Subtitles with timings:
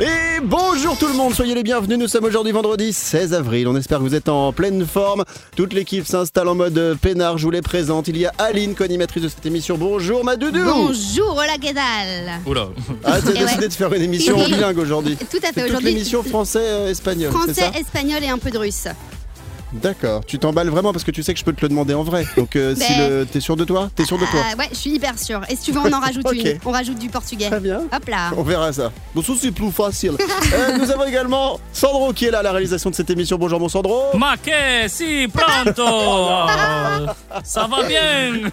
[0.00, 1.96] Et bonjour tout le monde, soyez les bienvenus.
[1.98, 3.68] Nous sommes aujourd'hui vendredi 16 avril.
[3.68, 5.22] On espère que vous êtes en pleine forme.
[5.56, 7.38] Toute l'équipe s'installe en mode euh, peinard.
[7.38, 8.08] Je vous les présente.
[8.08, 9.78] Il y a Aline, co-animatrice de cette émission.
[9.78, 10.64] Bonjour ma doudou.
[10.64, 12.68] Bonjour, hola, que tal Oula.
[13.04, 13.68] Ah, t'as Eh décidé ouais.
[13.68, 15.16] de faire une émission bilingue aujourd'hui.
[15.30, 18.88] Tout à fait, aujourd'hui, l'émission français-espagnol, ça Français, espagnol et un peu de russe.
[19.74, 20.24] D'accord.
[20.26, 22.24] Tu t'emballes vraiment parce que tu sais que je peux te le demander en vrai.
[22.36, 23.26] Donc euh, si Ben- le...
[23.26, 23.90] t'es sûr de toi?
[23.94, 24.40] T'es sûr de toi?
[24.52, 25.40] Ah, ouais, je suis hyper sûre.
[25.48, 26.34] Et si tu veux, on en rajoute Ok.
[26.34, 26.58] une.
[26.64, 27.48] On rajoute du portugais.
[27.50, 27.80] Très bien.
[27.92, 28.30] Hop là.
[28.36, 28.92] On verra ça.
[29.14, 30.12] Bon, ça c'est plus facile.
[30.54, 33.36] Euh, nous avons également Sandro qui est là à la réalisation de cette émission.
[33.38, 34.16] Bonjour mon Sandro.
[34.16, 35.82] Ma che si pronto
[37.44, 38.50] Ça va bien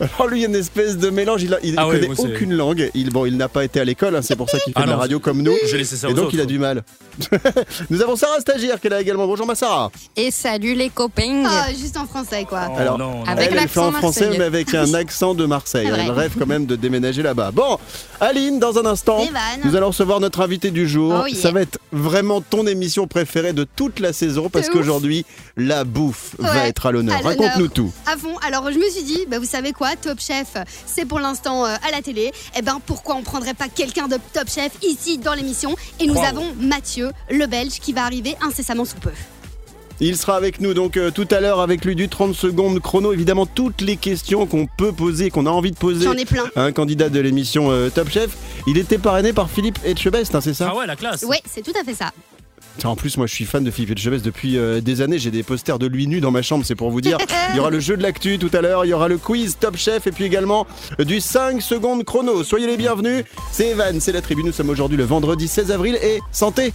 [0.00, 1.42] Alors lui, il y a une espèce de mélange.
[1.42, 2.90] Il, a, il Ah ouais, connaît moi, aucune langue.
[2.94, 4.16] Il, bon, il n'a pas été à l'école.
[4.16, 5.54] hein, c'est pour ça qu'il fait Ah de la radio comme nous.
[5.66, 6.34] J'ai laissé ça Et aux donc autres.
[6.34, 6.82] il a du mal.
[7.90, 9.26] nous avons Sarah Stagiaire qui est là également.
[9.26, 9.90] Bonjour ma Sarah.
[10.16, 11.44] Et salut les copains.
[11.46, 12.68] Ah, juste en français, quoi.
[12.70, 13.24] Oh, Alors, non, non.
[13.24, 15.88] Avec elle, elle fait en l'accent français mais avec un accent de Marseille.
[15.92, 17.50] Elle rêve quand même de déménager là-bas.
[17.52, 17.78] Bon,
[18.20, 19.26] Aline, dans un instant,
[19.64, 21.22] nous allons recevoir notre invité du jour.
[21.24, 21.36] Oh yeah.
[21.40, 25.24] Ça va être vraiment ton émission préférée de toute la saison parce qu'aujourd'hui,
[25.56, 27.16] la bouffe va être à l'honneur.
[27.16, 27.38] à l'honneur.
[27.38, 27.92] Raconte-nous tout.
[28.06, 28.36] À fond.
[28.46, 30.54] Alors, je me suis dit, bah, vous savez quoi, Top Chef,
[30.86, 32.32] c'est pour l'instant euh, à la télé.
[32.56, 35.74] Eh ben, pourquoi on prendrait pas quelqu'un de Top Chef ici dans l'émission?
[36.00, 36.24] Et nous Wow.
[36.24, 39.10] avons Mathieu, le Belge, qui va arriver incessamment sous peu.
[40.00, 43.12] Il sera avec nous donc euh, tout à l'heure avec lui du 30 secondes chrono.
[43.12, 46.44] Évidemment, toutes les questions qu'on peut poser, qu'on a envie de poser J'en ai plein.
[46.54, 48.30] à un candidat de l'émission euh, Top Chef.
[48.68, 50.68] Il était parrainé par Philippe Etchebest, hein, c'est ça?
[50.72, 52.12] Ah ouais, la classe Ouais, c'est tout à fait ça.
[52.84, 55.18] En plus, moi je suis fan de Philippe Etchebest depuis euh, des années.
[55.18, 57.18] J'ai des posters de lui nu dans ma chambre, c'est pour vous dire.
[57.50, 59.56] Il y aura le jeu de l'actu tout à l'heure, il y aura le quiz
[59.58, 60.66] Top Chef et puis également
[60.98, 62.44] du 5 secondes chrono.
[62.44, 63.24] Soyez les bienvenus.
[63.52, 64.42] C'est Evan, c'est la tribu.
[64.44, 66.72] Nous sommes aujourd'hui le vendredi 16 avril et santé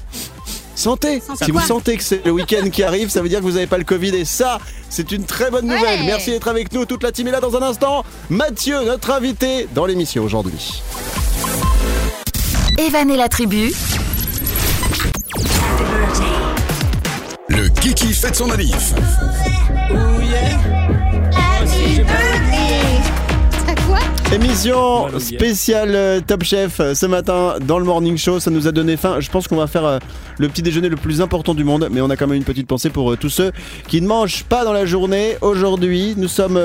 [0.76, 3.44] Santé Santé Si vous sentez que c'est le week-end qui arrive, ça veut dire que
[3.44, 6.00] vous n'avez pas le Covid et ça, c'est une très bonne nouvelle.
[6.00, 6.06] Ouais.
[6.06, 6.86] Merci d'être avec nous.
[6.86, 8.04] Toute la team est là dans un instant.
[8.30, 10.82] Mathieu, notre invité dans l'émission aujourd'hui.
[12.80, 13.72] Evan et la tribu,
[17.50, 18.94] Le Kiki fête son manif.
[24.34, 28.40] Émission spéciale euh, Top Chef euh, ce matin dans le Morning Show.
[28.40, 29.20] Ça nous a donné faim.
[29.20, 30.00] Je pense qu'on va faire euh,
[30.40, 31.88] le petit déjeuner le plus important du monde.
[31.92, 33.52] Mais on a quand même une petite pensée pour tous ceux
[33.88, 35.38] qui ne mangent pas dans la journée.
[35.42, 36.60] Aujourd'hui, nous sommes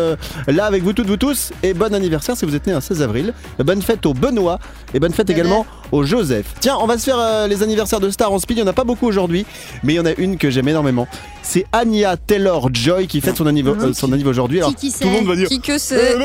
[0.47, 1.53] là avec vous toutes, vous tous.
[1.63, 3.35] Et bon anniversaire si vous êtes né un 16 avril.
[3.59, 4.59] Bonne fête au Benoît.
[4.95, 6.47] Et bonne fête également au Joseph.
[6.61, 8.57] Tiens, on va se faire les anniversaires de stars en speed.
[8.57, 9.45] Il n'y en a pas beaucoup aujourd'hui.
[9.85, 11.07] Mais il y en a une que j'aime énormément.
[11.43, 14.59] C'est Anya Taylor-Joy qui fête son anniversaire euh, son aujourd'hui.
[14.59, 16.19] Alors, Qui qui tout le monde va dire Qui que euh, c'est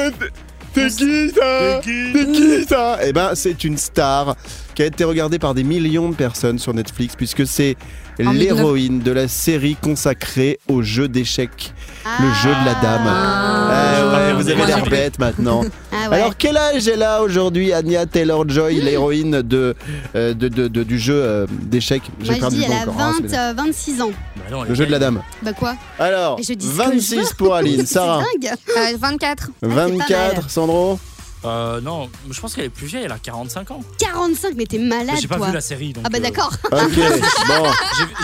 [0.73, 4.35] t'es- qui ça T'es qui ça Eh ben, c'est une star
[4.75, 7.75] qui a été regardée par des millions de personnes sur Netflix puisque c'est
[8.19, 11.74] l'héroïne de la série consacrée au jeu d'échecs,
[12.19, 13.06] le jeu de la dame.
[13.07, 13.94] Ah.
[13.97, 15.63] Eh ouais, vous avez l'air bête maintenant.
[15.96, 16.16] Ah ouais.
[16.18, 19.75] Alors quel âge elle a aujourd'hui Anya Taylor-Joy, l'héroïne de,
[20.16, 22.01] euh, de, de- de- du jeu euh, d'échecs?
[22.19, 22.96] Je perdu dis, le elle a encore.
[23.00, 24.12] Ah, 20, c'est euh, 26 ans.
[24.35, 25.22] Bah non, le est jeu de la dame.
[25.44, 25.75] Bah quoi?
[26.00, 27.24] Alors, Et je dis ce que je 26 veux.
[27.38, 27.78] pour Aline.
[27.85, 28.51] C'est Sarah, dingue.
[28.75, 29.51] Euh, 24.
[29.62, 29.91] pas mal.
[30.00, 30.50] 24.
[30.50, 31.00] Sandro?
[31.45, 33.81] Euh, non, je pense qu'elle est plus vieille, elle a 45 ans.
[33.99, 35.47] 45, mais t'es malade, J'ai pas toi.
[35.47, 36.03] vu la série, donc...
[36.07, 36.51] Ah bah euh, d'accord.
[36.71, 36.95] Ok,
[37.47, 37.69] bon.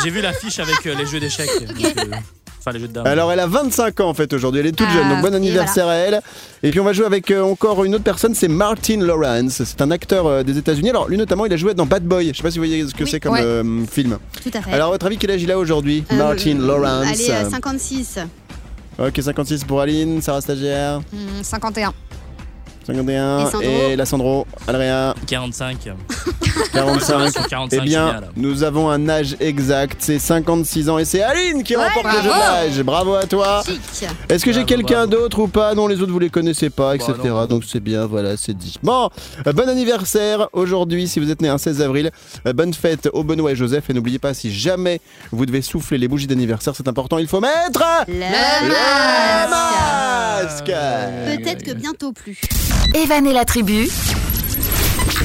[0.03, 1.50] j'ai- vu l'affiche avec euh, les jeux d'échecs.
[1.62, 2.03] euh,
[2.62, 3.08] Enfin, les jeux de dames.
[3.08, 5.34] Alors elle a 25 ans en fait aujourd'hui, elle est toute Ah, jeune, donc bon
[5.34, 6.22] anniversaire à elle.
[6.62, 9.81] Et puis on va jouer avec euh, encore une autre personne, c'est Martin Lawrence, c'est
[9.81, 10.90] un acteur euh, des États-Unis.
[10.90, 12.85] Alors lui notamment, il a joué dans Bad Boy, je sais pas si vous voyez
[12.85, 13.09] ce que Oui.
[13.09, 13.41] c'est comme Ouais.
[13.44, 14.18] euh, film.
[14.44, 14.74] Tout à fait.
[14.74, 17.08] Alors à votre avis, quel âge il a aujourd'hui Euh, Martin Lawrence?
[17.08, 18.19] Allez, euh, 56.
[18.97, 21.94] Ok, 56 pour Aline, Sarah Stagiaire, Hmm, 51.
[22.94, 23.40] 51.
[23.40, 25.90] Et Sandro la Sandro, Adrien, 45.
[26.74, 27.30] 45.
[27.32, 31.22] Sur 45, Eh c'est bien, nous avons un âge exact, c'est 56 ans et c'est
[31.22, 32.82] Aline qui Ouais, remporte le jeu de l'âge.
[32.84, 33.64] Bravo à toi.
[34.30, 37.14] Est-ce que j'ai quelqu'un d'autre ou pas Non, les autres vous les connaissez pas, etc.
[37.18, 37.46] Bah, non.
[37.46, 38.76] Donc c'est bien, voilà, c'est dit.
[38.84, 39.09] Bon,
[39.47, 42.12] euh, bon anniversaire aujourd'hui si vous êtes né un 16 avril.
[42.47, 43.90] Euh, bonne fête au Benoît et Joseph.
[43.90, 45.00] Et n'oubliez pas, si jamais
[45.32, 50.68] vous devez souffler les bougies d'anniversaire, c'est important, il faut mettre Le le masque.
[50.70, 50.72] masque.
[51.38, 52.40] Peut-être que bientôt plus.
[52.94, 53.88] Evan et la tribu,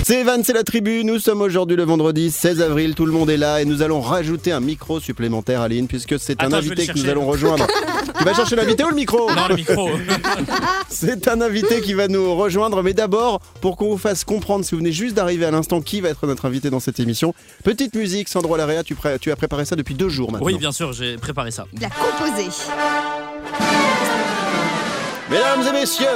[0.04, 1.02] C'est Evan, c'est la tribu.
[1.04, 2.94] Nous sommes aujourd'hui le vendredi 16 avril.
[2.94, 6.42] Tout le monde est là et nous allons rajouter un micro supplémentaire, Aline, puisque c'est
[6.42, 7.10] un Attends, je vais invité le que nous chercher.
[7.10, 7.66] allons rejoindre.
[8.18, 9.30] tu vas chercher l'invité ou le micro?
[9.30, 9.90] Non, le micro.
[10.90, 14.72] C'est un invité qui va nous rejoindre, mais d'abord, pour qu'on vous fasse comprendre, si
[14.72, 17.34] vous venez juste d'arriver à l'instant, qui va être notre invité dans cette émission,
[17.64, 20.46] petite musique, Sandro Larea, tu, pré- tu as préparé ça depuis deux jours maintenant.
[20.46, 21.66] Oui, bien sûr, j'ai préparé ça.
[21.72, 22.48] Il a composé.
[25.30, 26.06] Mesdames et messieurs,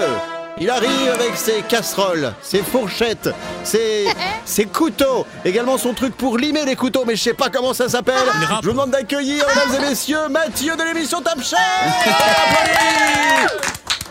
[0.60, 3.30] Il arrive avec ses casseroles, ses fourchettes,
[3.62, 4.06] ses,
[4.44, 7.88] ses couteaux, également son truc pour limer les couteaux, mais je sais pas comment ça
[7.88, 8.14] s'appelle.
[8.26, 8.60] Râpe.
[8.62, 11.58] Je vous demande d'accueillir, mesdames et messieurs, Mathieu de l'émission Top Chef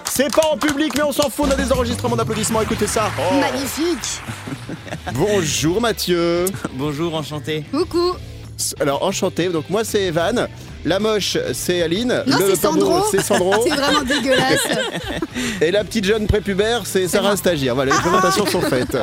[0.06, 3.10] C'est pas en public, mais on s'en fout, on a des enregistrements d'applaudissements, écoutez ça.
[3.20, 3.36] Oh.
[3.36, 4.22] Magnifique.
[5.14, 7.64] Bonjour Mathieu Bonjour, enchanté.
[7.72, 8.16] Coucou.
[8.80, 10.48] Alors enchanté, donc moi c'est Evan,
[10.86, 13.04] la moche c'est Aline, Non, le c'est Sandro.
[13.12, 14.68] c'est Sandro, C'est vraiment dégueulasse.
[15.62, 17.76] et la petite jeune prépubère c'est Sarah Stagiaire.
[17.76, 18.98] Voilà, les présentations sont faites.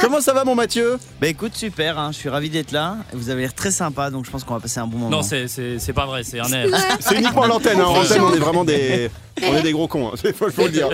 [0.00, 2.96] Comment ça va mon Mathieu Bah écoute, super, hein, je suis ravi d'être là.
[3.12, 5.10] Vous avez l'air très sympa, donc je pense qu'on va passer un bon moment.
[5.18, 6.68] Non, c'est- c'est c'est pas vrai, c'est un air.
[7.00, 7.84] C'est uniquement à l'antenne, hein.
[7.86, 9.10] en antenne on est vraiment des...
[9.42, 10.88] On est des gros cons, il faut, faut le dire.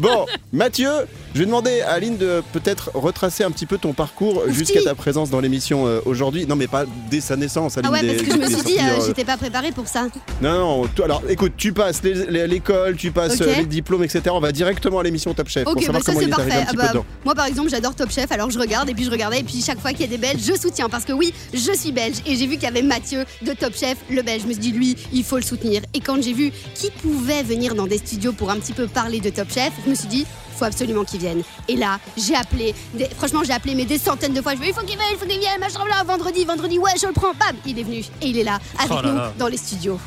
[0.00, 0.90] Bon, Mathieu,
[1.32, 4.96] je vais demander à Aline de peut-être retracer un petit peu ton parcours jusqu'à ta
[4.96, 6.44] présence dans l'émission euh, aujourd'hui.
[6.48, 7.88] Non mais pas dès sa naissance, Aline.
[7.88, 9.36] Ah ouais, des- parce que je me des suis dit, sorties, euh, euh, j'étais pas
[9.36, 10.08] préparée pour ça.
[10.42, 13.46] Non, non, tout- alors écoute, tu passes les- les- l'école, tu passes Ok.
[13.46, 14.22] euh, les diplômes, etc.
[14.32, 16.30] On va directement à l'émission Top Chef pour Ok, bah savoir ça comment c'est il
[16.30, 16.62] est arrivé parfait.
[16.62, 17.04] un petit Ah peu bah, dedans.
[17.24, 19.62] moi par exemple, j'adore Top Chef, alors je regarde et puis je regardais et puis
[19.64, 22.16] chaque fois qu'il y a des Belges, je soutiens parce que oui, je suis belge
[22.26, 24.42] et j'ai vu qu'il y avait Mathieu de Top Chef, le belge.
[24.42, 25.82] Je me suis dit lui, il faut le soutenir.
[25.94, 29.20] Et quand j'ai vu qui pouvait venir dans des studios pour un petit peu parler
[29.20, 30.26] de Top Chef, je me suis dit
[30.56, 31.42] faut absolument qu'il vienne.
[31.68, 34.54] Et là, j'ai appelé, des- franchement, j'ai appelé mais des centaines de fois.
[34.54, 36.92] Je me il faut qu'il vienne, il faut qu'il vienne, machin, là, vendredi, vendredi, ouais,
[37.00, 39.16] je le prends, bam, il est venu et il est là avec Oh là nous
[39.16, 39.32] là.
[39.36, 39.98] dans les studios.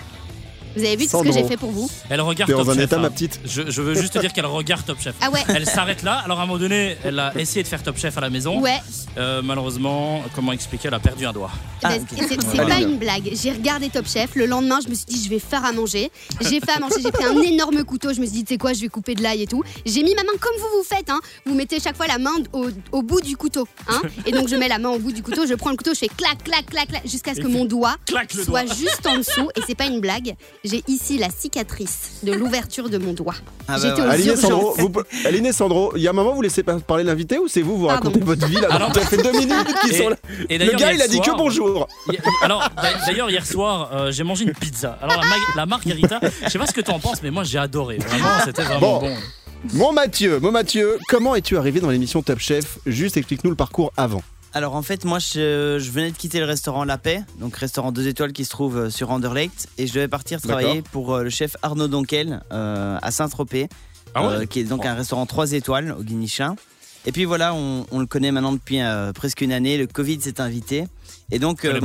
[0.78, 2.70] Vous avez vu tout ce que j'ai fait pour vous Elle regarde T'es dans Top
[2.70, 2.84] un Chef.
[2.84, 3.00] état, hein.
[3.00, 5.16] ma petite Je, je veux juste te dire qu'elle regarde Top Chef.
[5.22, 5.44] Ah ouais.
[5.50, 6.22] Elle s'arrête là.
[6.26, 8.60] Alors à un moment donné, elle a essayé de faire Top Chef à la maison.
[8.62, 8.80] Ouais,
[9.18, 11.52] Euh, malheureusement, comment expliquer, elle a perdu un doigt.
[11.84, 13.30] Eh ben, Ah, c'est pas une blague.
[13.34, 14.36] J'ai regardé Top Chef.
[14.36, 16.12] Le lendemain, je me suis dit, je vais faire à manger.
[16.42, 16.96] J'ai fait à manger.
[17.04, 18.14] J'ai pris un énorme couteau.
[18.14, 19.64] Je me suis dit, tu sais quoi, je vais couper de l'ail et tout.
[19.86, 21.10] J'ai mis ma main comme vous vous faites.
[21.10, 21.20] Hein.
[21.46, 23.68] Vous mettez chaque fois la main au, au bout du couteau.
[23.88, 24.02] Hein.
[24.26, 25.46] Et donc, je mets la main au bout du couteau.
[25.48, 25.94] Je prends le couteau.
[25.94, 28.76] Je fais clac, clac, clac, clac, jusqu'à ce que mon doigt Claque le soit doigt.
[28.76, 29.50] juste en dessous.
[29.56, 30.36] Et c'est pas une blague.
[30.70, 33.36] J'ai ici la cicatrice de l'ouverture de mon doigt.
[33.68, 34.08] Ah bah J'étais ouais.
[34.08, 34.42] aux Aline et urgences.
[34.78, 37.62] Sandro, Aline et Sandro, il y a un moment vous laissez parler l'invité ou c'est
[37.62, 38.10] vous vous Pardon.
[38.10, 40.16] racontez votre vie là Alors- Ça fait deux minutes qu'ils Et- sont là.
[40.50, 41.88] et Le gars hier il a dit soir- que bonjour.
[42.12, 44.98] Y- Alors, d'a- d'ailleurs, hier soir, euh, j'ai mangé une pizza.
[45.02, 47.44] Alors, la, ma- la margarita, je sais pas ce que tu en penses, mais moi,
[47.44, 47.98] j'ai adoré.
[47.98, 49.08] Vraiment, c'était vraiment Bon.
[49.10, 49.16] bon.
[49.74, 52.78] Mon Mathieu, mon Mathieu, comment es-tu arrivé dans l'émission Top Chef?
[52.86, 54.22] Juste explique-nous le parcours avant.
[54.54, 57.92] Alors en fait, moi je, je venais de quitter le restaurant La Paix, donc restaurant
[57.92, 61.24] 2 étoiles qui se trouve euh, sur Anderlecht, et je devais partir travailler pour euh,
[61.24, 63.68] le chef Arnaud Donquel euh, à Saint-Tropez,
[64.16, 66.56] Ah ouais euh, qui est donc un restaurant 3 étoiles au Guinichin.
[67.06, 68.80] Et puis voilà, on, on le connaît maintenant depuis
[69.16, 70.86] presque une année, le Covid s'est invité.
[71.32, 71.80] Et donc Allez,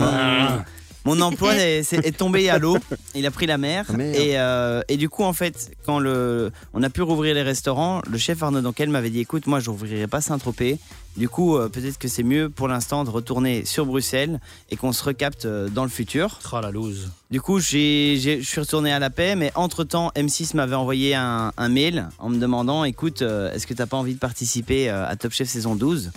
[1.05, 2.79] mon, emploi est, tombé à l'eau,
[3.15, 3.87] il a pris la mer.
[3.89, 7.43] Ah, et, euh, et du coup, en fait, quand le, on a pu rouvrir les
[7.43, 10.79] restaurants, le chef Arnaud Donquel m'avait dit écoute, moi je rouvrirai pas Saint-Tropez.
[11.17, 14.41] Du coup, euh, peut-être que c'est mieux pour l'instant de retourner sur Bruxelles
[14.71, 16.39] et qu'on se recapte euh, dans le futur.
[16.53, 17.11] Oh la loose.
[17.31, 21.69] Du coup, je suis retourné à la paix, mais entre-temps, M6 m'avait envoyé un, un
[21.69, 25.17] mail en me demandant, écoute, euh, est-ce que t'as pas envie de participer euh, à
[25.17, 26.13] Top Chef saison 12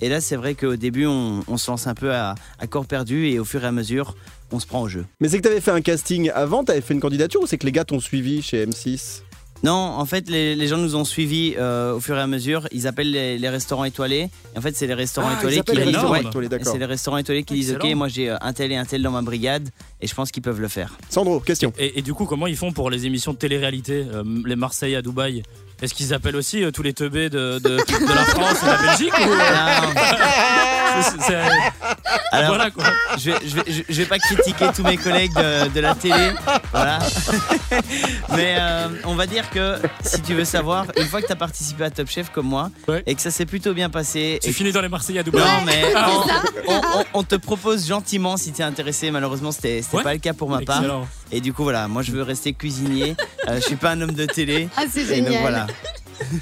[0.00, 3.28] Et là, c'est vrai qu'au début, on, se lance un peu à, à corps perdu
[3.28, 4.14] et au fur et à mesure,
[4.52, 5.04] on se prend au jeu.
[5.20, 7.66] Mais c'est que t'avais fait un casting avant, t'avais fait une candidature ou c'est que
[7.66, 9.22] les gars t'ont suivi chez M6
[9.64, 12.68] Non, en fait, les, les gens nous ont suivis euh, au fur et à mesure.
[12.70, 14.30] Ils appellent les, les restaurants étoilés.
[14.54, 16.20] Et en fait, c'est les restaurants Ah, étoilés ils appellent qui les disent, restaurants ouais,
[16.22, 16.72] étoilés, et d'accord.
[16.72, 19.02] c'est les restaurants étoilés qui disent, ok, moi j'ai euh, un tel et un tel
[19.02, 19.68] dans ma brigade,
[20.00, 20.96] et je pense qu'ils peuvent le faire.
[21.10, 21.72] Sandro, question.
[21.76, 24.96] Et, et du coup, comment ils font pour les émissions de télé-réalité euh, Les Marseillais
[24.96, 25.42] à Dubaï?
[25.82, 28.70] Est-ce qu'ils appellent aussi euh, tous les teubés de, de, de la France et de
[28.70, 31.87] la Belgique ou, euh, c'est- c'est-
[32.32, 32.84] Alors, Voilà quoi.
[33.18, 35.94] je, vais, je, vais, je- je vais pas critiquer tous mes collègues de, de la
[35.94, 36.30] télé,
[36.72, 36.98] voilà.
[38.34, 41.36] Mais euh, on va dire que si tu veux savoir, une fois que tu as
[41.36, 43.02] participé à Top Chef comme moi Ouais.
[43.06, 45.42] et que ça s'est plutôt bien passé, Tu et finis dans les Marseillais à Dubaï.
[45.42, 46.34] non mais on, ça.
[46.68, 49.10] on- on- on te propose gentiment si tu es intéressé.
[49.10, 50.02] Malheureusement, c'était Ouais.
[50.02, 50.78] pas le cas pour ma part.
[50.78, 51.08] Excellent.
[51.32, 53.14] Et du coup, voilà, moi je veux rester cuisinier.
[53.48, 54.68] Euh, je suis pas un homme de télé.
[54.76, 55.40] Ah, c'est donc génial.
[55.42, 55.66] voilà.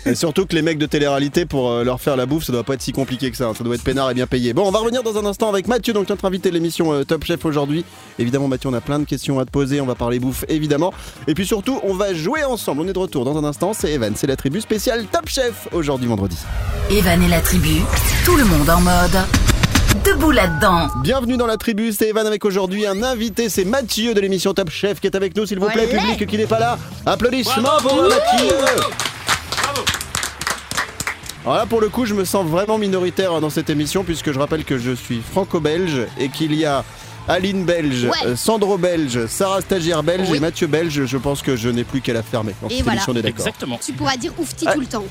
[0.05, 2.65] Et surtout que les mecs de télé-réalité, pour euh, leur faire la bouffe, ça doit
[2.65, 3.47] pas être si compliqué que ça.
[3.47, 3.53] hein.
[3.57, 4.53] Ça doit être peinard et bien payé.
[4.53, 7.05] Bon, on va revenir dans un instant avec Mathieu, donc notre invité de l'émission euh,
[7.05, 7.85] Top Chef aujourd'hui.
[8.19, 9.81] Évidemment, Mathieu, on a plein de questions à te poser.
[9.81, 10.93] On va parler bouffe, évidemment.
[11.29, 12.83] Et puis surtout, on va jouer ensemble.
[12.83, 13.73] On est de retour dans un instant.
[13.75, 16.37] C'est Evan, c'est la tribu spéciale Top Chef aujourd'hui vendredi.
[16.91, 17.81] Evan et la tribu,
[18.25, 19.19] tout le monde en mode.
[20.05, 20.89] Debout là-dedans.
[21.03, 24.71] Bienvenue dans la tribu, c'est Evan avec aujourd'hui un invité, c'est Mathieu de l'émission Top
[24.71, 26.79] Chef qui est avec nous, s'il vous plaît, public qui n'est pas là.
[27.07, 28.57] Applaudissements pour Mathieu.
[31.45, 34.39] Alors là, pour le coup, je me sens vraiment minoritaire dans cette émission puisque je
[34.39, 36.85] rappelle que je suis franco-belge et qu'il y a
[37.29, 38.27] Aline belge, Ouais.
[38.29, 40.37] euh, Sandro belge, Sarah stagiaire belge Oui.
[40.37, 41.05] et Mathieu belge.
[41.07, 42.55] Je pense que je n'ai plus qu'à la fermer.
[42.63, 42.97] Dans Et cette voilà.
[42.99, 43.47] émission, on est d'accord.
[43.47, 43.79] Exactement.
[43.85, 44.75] Tu pourras dire oufti Ah.
[44.75, 45.05] tout le temps.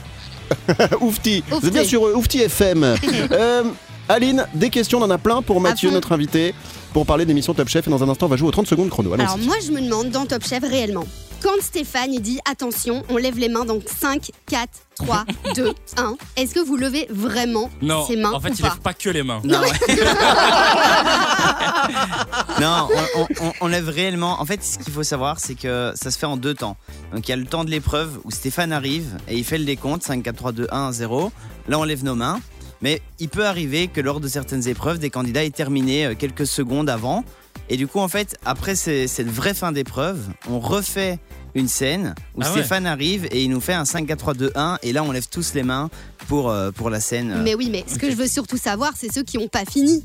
[1.02, 1.44] Oufti.
[1.50, 2.84] Vous êtes bien sur euh, Oufti FM.
[3.32, 3.64] Euh,
[4.08, 5.96] Aline, des questions, on en a plein pour Mathieu, fond.
[5.96, 6.54] notre invité,
[6.94, 7.88] pour parler d'émission Top Chef.
[7.88, 9.12] Et dans un instant, on va jouer aux 30 secondes chrono.
[9.14, 11.06] Alors moi je me demande dans Top Chef réellement,
[11.42, 15.26] Quand Stéphane il dit attention, on lève les mains, donc 5, 4, 3,
[15.56, 16.16] 2, 1.
[16.38, 18.94] Est-ce que vous levez vraiment Non, ses mains en fait, ou il pas lève pas
[18.94, 19.42] que les mains.
[19.44, 19.70] Non, ouais.
[22.62, 24.42] non on, on- on- on lève réellement.
[24.42, 26.78] En fait, ce qu'il faut savoir, c'est que ça se fait en deux temps.
[27.14, 29.66] Donc, il y a le temps de l'épreuve où Stéphane arrive et il fait le
[29.66, 31.32] décompte 5, 4, 3, 2, 1, 0.
[31.68, 32.40] Là, on lève nos mains.
[32.82, 36.46] Mais il peut arriver que lors de certaines épreuves, des candidats aient terminé euh, quelques
[36.46, 37.24] secondes avant.
[37.70, 40.20] Et du coup, en fait, après ces- cette vraie fin d'épreuve,
[40.50, 41.20] on refait
[41.56, 42.60] une scène où Ah ouais.
[42.60, 44.78] Stéphane arrive et il nous fait un 5, 4, 3, 2, 1.
[44.84, 45.90] Et là, on lève tous les mains
[46.28, 47.32] pour, euh, pour la scène.
[47.32, 49.66] euh, Mais oui, mais ce que je veux surtout savoir, c'est ceux qui n'ont pas
[49.66, 50.04] fini.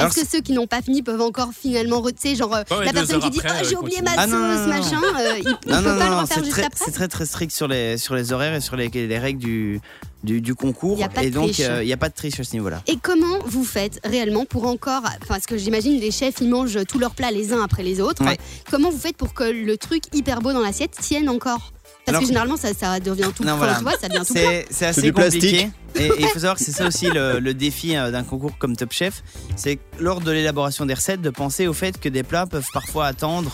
[0.00, 3.20] Est-ce que ceux qui n'ont pas fini peuvent encore finalement reter genre euh, la personne
[3.20, 4.80] qui dit après, oh, j'ai euh, oublié ma Ah, non, non, sauce non, non.
[4.80, 6.92] machin euh, il, Non, peut non, pas non, le refaire c'est juste très, après c'est
[6.92, 9.80] très très strict sur les, sur les horaires et sur les, les règles du,
[10.24, 10.98] du, du concours.
[11.22, 12.82] Et donc, euh, il n'y a pas de triche à ce niveau-là.
[12.86, 16.84] Et comment vous faites réellement pour encore, enfin, parce que j'imagine les chefs ils mangent
[16.88, 18.24] tous leurs plats les uns après les autres.
[18.24, 18.38] Ouais.
[18.70, 21.73] Comment vous faites pour que le truc hyper beau dans l'assiette tienne encore?
[22.04, 23.76] Parce Alors- que généralement ça, ça devient tout, Non, voilà.
[23.76, 24.42] tu vois, ça devient tout plat.
[24.42, 25.70] C'est c'est assez du compliqué.
[25.96, 28.58] Et et il faut savoir que c'est ça aussi le, le défi euh, d'un concours
[28.58, 29.22] comme Top Chef.
[29.56, 32.68] C'est que lors de l'élaboration des recettes, de penser au fait que des plats peuvent
[32.74, 33.50] parfois attendre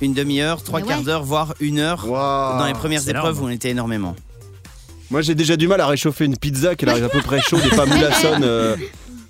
[0.00, 2.06] une demi-heure, trois quarts d'heure, voire une heure.
[2.06, 3.44] Dans les premières épreuves énorme.
[3.44, 4.16] où on était énormément.
[5.10, 7.60] Moi j'ai déjà du mal à réchauffer une pizza qu'elle arrive à peu près chaude
[7.70, 8.42] et pas moulassonne.
[8.44, 8.76] euh,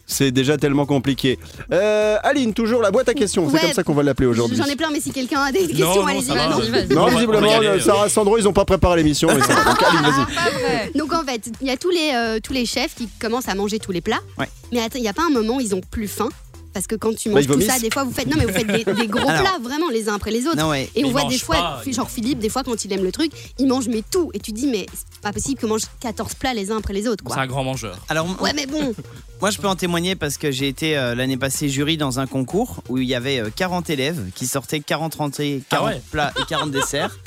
[0.07, 1.39] c'est déjà tellement compliqué.
[1.73, 3.61] Euh, Aline, toujours la boîte à questions, c'est Ouais.
[3.63, 4.57] comme ça qu'on va l'appeler aujourd'hui.
[4.57, 6.25] J'en ai plein, mais si quelqu'un a des Non, questions, non, allez-y.
[6.25, 6.49] ça va.
[6.49, 6.59] non.
[6.59, 6.89] Vas-y, vas-y.
[6.89, 7.81] Non, On va- on visiblement, va y aller, euh, euh.
[7.81, 9.29] Sarah Sandro, ils ont pas préparé l'émission.
[9.35, 9.65] mais ça va.
[9.65, 10.35] Donc Aline, vas-y.
[10.35, 10.91] Vrai.
[10.95, 13.55] Donc en fait, il y a tous les, euh, tous les chefs qui commencent à
[13.55, 14.21] manger tous les plats.
[14.39, 14.49] Ouais.
[14.73, 16.29] Mais attends, il n'y a pas un moment où ils ont plus faim?
[16.75, 17.83] Parce que quand tu Bah, manges ils tout ça, vomissent.
[17.83, 19.43] des fois vous faites, non, mais vous faites des, des gros Alors.
[19.43, 20.57] plats vraiment les uns après les autres.
[20.57, 20.85] Non, ouais.
[20.95, 22.93] Et Mais on ils voit des mangent fois, pas, genre Philippe, des fois quand il
[22.95, 24.31] aime le truc, il mange mais tout.
[24.33, 27.07] Et tu dis, mais c'est pas possible qu'il mange 14 plats les uns après les
[27.07, 27.43] autres, C'est quoi.
[27.43, 27.99] un grand mangeur.
[28.09, 28.95] Alors, Ouais, mais bon,
[29.43, 32.29] Moi, je peux en témoigner parce que j'ai été euh, l'année passée jury dans un
[32.29, 36.03] concours où il y avait euh, 40 élèves qui sortaient 40 entrées, 40 Ah ouais.
[36.13, 37.19] plats et 40 desserts.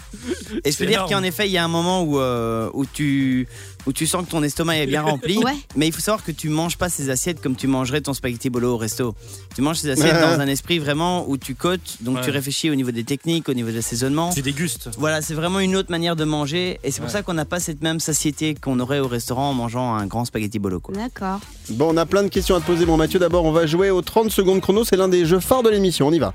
[0.64, 1.10] Et je peux dire énorme.
[1.12, 3.50] qu'en effet, il y a un moment où, euh, où, tu,
[3.86, 5.40] où tu sens que ton estomac est bien rempli.
[5.40, 5.52] Ouais.
[5.76, 8.50] Mais il faut savoir que tu manges pas ces assiettes comme tu mangerais ton spaghetti
[8.50, 9.14] bolo au resto.
[9.54, 12.22] Tu manges ces assiettes dans un esprit vraiment où tu cotes, donc Ouais.
[12.24, 14.30] tu réfléchis au niveau des techniques, au niveau de l'assaisonnement.
[14.30, 14.90] Tu dégustes.
[14.98, 16.80] Voilà, c'est vraiment une autre manière de manger.
[16.86, 17.12] Et c'est pour Ouais.
[17.12, 20.24] ça qu'on n'a pas cette même satiété qu'on aurait au restaurant en mangeant un grand
[20.24, 20.80] spaghetti bolo.
[20.80, 20.96] Quoi.
[20.96, 21.42] d'accord.
[21.72, 22.86] Bon, on a plein de questions à te poser.
[22.86, 24.84] Bon, Mathieu, d'abord, on va jouer aux 30 secondes chrono.
[24.84, 26.08] C'est l'un des jeux phares de l'émission.
[26.08, 26.34] On y va.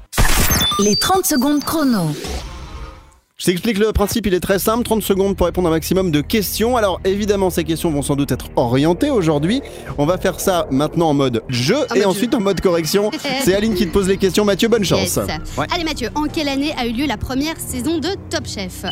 [0.78, 2.08] Les 30 secondes chrono.
[3.40, 6.10] Je t'explique le principe, il est très simple, 30 secondes pour répondre à un maximum
[6.10, 6.76] de questions.
[6.76, 9.62] Alors évidemment, ces questions vont sans doute être orientées aujourd'hui.
[9.96, 12.36] On va faire ça maintenant en mode jeu En et mode ensuite jeu.
[12.36, 13.10] en mode correction.
[13.42, 14.44] C'est Aline qui te pose les questions.
[14.44, 15.16] Mathieu, bonne chance.
[15.16, 15.56] Yes.
[15.56, 15.66] Ouais.
[15.72, 18.84] Allez Mathieu, en quelle année a eu lieu la première saison de Top Chef?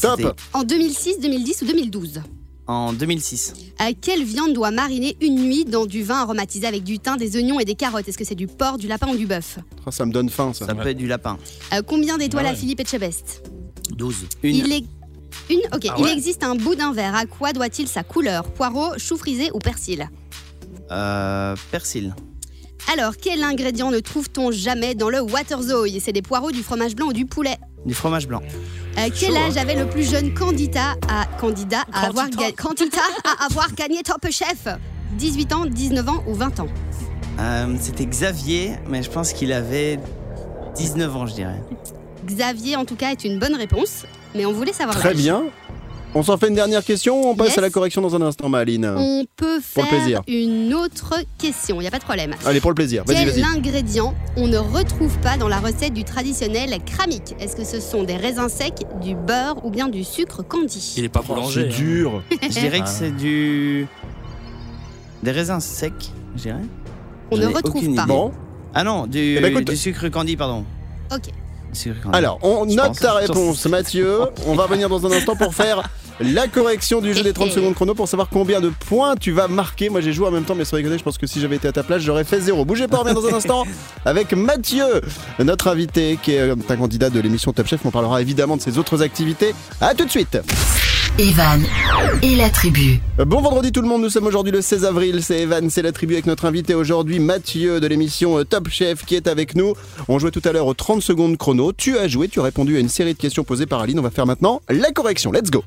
[0.00, 0.40] Top.
[0.52, 2.20] En 2006, 2010 ou 2012
[2.68, 3.54] En 2006.
[3.80, 7.36] Euh, Quelle viande doit mariner une nuit dans du vin aromatisé avec du thym, des
[7.36, 8.08] oignons et des carottes?
[8.08, 9.58] Est-ce que c'est du porc, du lapin ou du bœuf?
[9.84, 10.66] Oh, ça me donne faim, ça.
[10.66, 11.38] Ça peut être du lapin.
[11.74, 12.58] Euh, Combien d'étoiles Ah à ouais.
[12.58, 13.42] Philippe Etchebest?
[13.90, 14.14] 12.
[14.44, 14.54] Une.
[14.56, 14.84] Il est
[15.50, 15.60] une?
[15.74, 15.86] Ok.
[15.90, 17.16] Ah Il existe un bout d'un verre.
[17.16, 18.44] À quoi doit-il sa couleur?
[18.44, 20.08] Poireau, chou frisé ou persil?
[20.92, 22.14] Euh, persil.
[22.92, 27.08] Alors, quel ingrédient ne trouve-t-on jamais dans le Waterzooi C'est des poireaux, du fromage blanc
[27.08, 27.56] ou du poulet?
[27.84, 28.40] Du fromage blanc.
[28.98, 32.42] Euh, Quel chaud, âge avait le plus jeune candidat à candidat à avoir Candidat.
[32.50, 34.68] ga- candidat à avoir gagné Top Chef?
[35.18, 36.68] 18 ans, 19 ans ou 20 ans?
[37.40, 39.98] Euh, C'était Xavier, mais je pense qu'il avait
[40.76, 41.60] 19 ans, je dirais.
[42.26, 45.18] Xavier, en tout cas, est une bonne réponse, mais on voulait savoir Très l'âge.
[45.22, 45.42] bien.
[46.14, 47.58] On s'en fait une dernière question ou on passe Yes.
[47.58, 50.20] à la correction dans un instant, ma Aline On peut Pour le faire plaisir.
[50.28, 52.34] une autre question, il n'y a pas de problème.
[52.44, 53.02] Allez, pour le plaisir.
[53.06, 57.64] Vas-y, Quel ingrédient on ne retrouve pas dans la recette du traditionnel kramique Est-ce que
[57.64, 60.94] ce sont des raisins secs, du beurre ou bien du sucre candy?
[60.98, 61.70] Il est pas Oh, boulanger.
[61.70, 62.22] c'est dur.
[62.42, 62.90] Je dirais que Ah.
[62.90, 63.86] c'est du.
[65.22, 65.92] Des raisins secs,
[66.36, 66.56] je dirais.
[67.30, 68.04] On ne retrouve pas.
[68.04, 68.32] Bon,
[68.74, 70.64] Ah non, du, Eh ben, écoute- du sucre candy, pardon.
[71.12, 71.30] Ok.
[72.12, 74.20] Alors, on note ta réponse, Mathieu.
[74.46, 75.88] On va revenir dans un instant pour faire
[76.20, 79.48] la correction du jeu des 30 secondes chrono pour savoir combien de points tu vas
[79.48, 79.88] marquer.
[79.88, 81.68] Moi, j'ai joué en même temps, mais sans rigoler, je pense que si j'avais été
[81.68, 82.64] à ta place, j'aurais fait zéro.
[82.64, 83.64] Bougez pas, on revient dans un instant
[84.04, 85.00] avec Mathieu,
[85.38, 87.80] notre invité qui est un candidat de l'émission Top Chef.
[87.84, 89.54] On parlera évidemment de ses autres activités.
[89.80, 90.38] À tout de suite.
[91.18, 91.62] Evan
[92.22, 92.98] et la tribu.
[93.26, 95.92] Bon vendredi tout le monde, nous sommes aujourd'hui le 16 avril, c'est Evan, c'est la
[95.92, 99.74] tribu avec notre invité aujourd'hui Mathieu de l'émission euh, Top Chef qui est avec nous.
[100.08, 102.76] On jouait tout à l'heure aux 30 secondes chrono, tu as joué, tu as répondu
[102.76, 105.50] à une série de questions posées par Aline, on va faire maintenant la correction, let's
[105.50, 105.62] go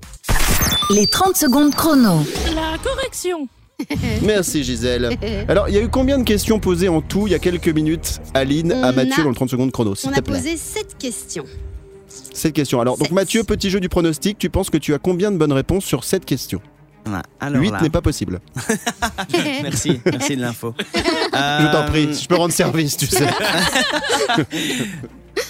[0.90, 2.24] Les 30 secondes chrono.
[2.56, 3.48] La correction.
[4.24, 5.16] Merci Gisèle.
[5.48, 7.68] Alors il y a eu combien de questions posées en tout il y a quelques
[7.68, 10.58] minutes Aline à On Mathieu a- dans le 30 secondes chrono, s'il On a posé
[10.58, 11.44] cette question.
[12.08, 13.12] Cette question, alors donc.
[13.12, 16.04] Mathieu, petit jeu du pronostic, tu penses que tu as combien de bonnes réponses sur
[16.04, 16.62] cette question?
[17.06, 17.24] Voilà.
[17.40, 18.40] Alors 8 là, n'est pas possible.
[19.62, 20.74] merci, merci de l'info.
[20.96, 23.28] Je t'en prie, je peux rendre service, tu sais.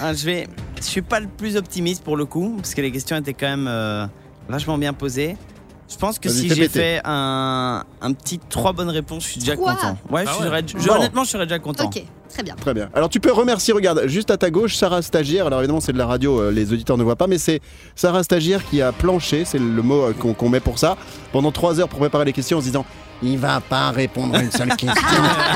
[0.01, 0.47] Ah, je vais,
[0.77, 3.47] je suis pas le plus optimiste pour le coup, parce que les questions étaient quand
[3.47, 4.05] même euh,
[4.49, 5.37] vachement bien posées.
[5.87, 9.55] Je pense que si j'ai fait un, un petit trois bonnes réponses, je suis déjà
[9.55, 9.97] content.
[10.09, 10.65] Ouais, je Ah serais- ouais.
[10.67, 10.95] je- Bon.
[10.95, 11.85] honnêtement, je serais déjà content.
[11.85, 12.55] Ok, très bien.
[12.55, 12.89] Très bien.
[12.95, 15.45] Alors tu peux remercier, regarde, juste à ta gauche, Sarah Stagiaire.
[15.47, 17.61] Alors évidemment c'est de la radio, euh, les auditeurs ne voient pas, mais c'est
[17.95, 20.97] Sarah Stagiaire qui a planché, c'est le mot euh, qu'on qu'on met pour ça,
[21.31, 22.85] pendant trois heures pour préparer les questions en se disant
[23.23, 24.93] il va pas répondre à une seule question,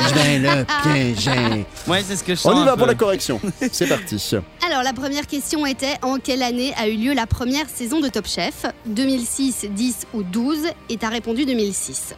[0.09, 1.65] je vais le piéger.
[1.87, 2.53] Ouais, c'est ce que je sens.
[2.55, 2.77] On y va peu.
[2.79, 3.39] pour la correction.
[3.71, 4.17] C'est parti.
[4.65, 8.07] Alors, la première question était en quelle année a eu lieu la première saison de
[8.07, 8.65] Top Chef?
[8.85, 12.15] 2006, 10 ou 12 Et t'as répondu 2006.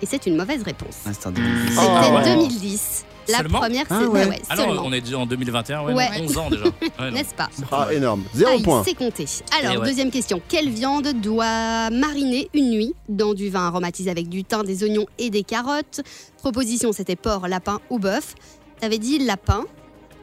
[0.00, 0.96] Et c'est une mauvaise réponse.
[1.06, 1.68] Ah, c'était en 2010.
[1.70, 2.24] C'était Oh, ouais.
[2.24, 3.04] 2010.
[3.28, 4.10] La Seulement première Ah saison.
[4.12, 4.26] ouais.
[4.26, 4.82] ouais, Alors, seulement.
[4.86, 6.18] on est déjà en 2021, ouais, Ouais.
[6.18, 6.64] non, 11 ans déjà.
[7.10, 8.24] N'est-ce pas Ah énorme.
[8.34, 8.82] Zéro point.
[8.84, 9.26] c'est compté.
[9.60, 9.86] Alors, ouais.
[9.88, 10.40] deuxième question.
[10.48, 15.06] Quelle viande doit mariner une nuit dans du vin aromatisé avec du thym, des oignons
[15.18, 16.00] et des carottes?
[16.38, 18.34] Proposition, c'était porc, lapin ou bœuf.
[18.80, 19.64] T'avais dit lapin.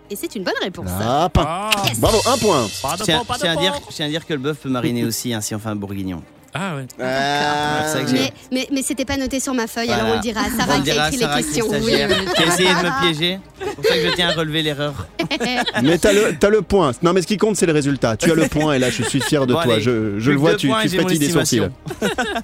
[0.10, 0.90] Et c'est une bonne réponse.
[1.02, 1.70] Ah, pas.
[1.76, 2.68] Ah, Bravo, un point.
[3.04, 5.76] tiens à à dire que le bœuf peut mariner aussi hein, si on fait un
[5.76, 6.22] bourguignon.
[6.58, 6.86] Ah ouais.
[7.02, 10.08] Euh, C'est ça que j'ai- Mais, mais, mais c'était pas noté sur ma feuille, alors
[10.12, 11.68] on le dira On Sarah le qui a à écrit Sarah les qui est questions.
[11.70, 12.84] Oui, stagiaire, oui, qui a essayé de Ah.
[13.02, 13.40] me piéger.
[13.60, 15.08] C'est pour ça que je tiens à relever l'erreur.
[15.84, 16.92] Mais t'as le, t'as le point.
[17.04, 18.16] Non, mais ce qui compte, c'est le résultat.
[18.16, 19.74] Tu as le point et là, je suis fier de Bon, toi.
[19.74, 19.82] allez.
[19.82, 21.30] je je Plus le que vois, deux tu, points tu et j'ai mon frétilles des
[21.34, 21.58] sourcils.
[21.60, 21.74] estimation.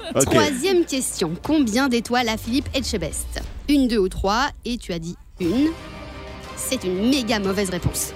[0.15, 0.25] Ok.
[0.25, 1.31] Troisième question.
[1.41, 3.41] Combien d'étoiles a Philippe Etchebest?
[3.69, 5.69] Une, deux ou trois Et tu as dit une.
[6.57, 8.13] C'est une méga mauvaise réponse.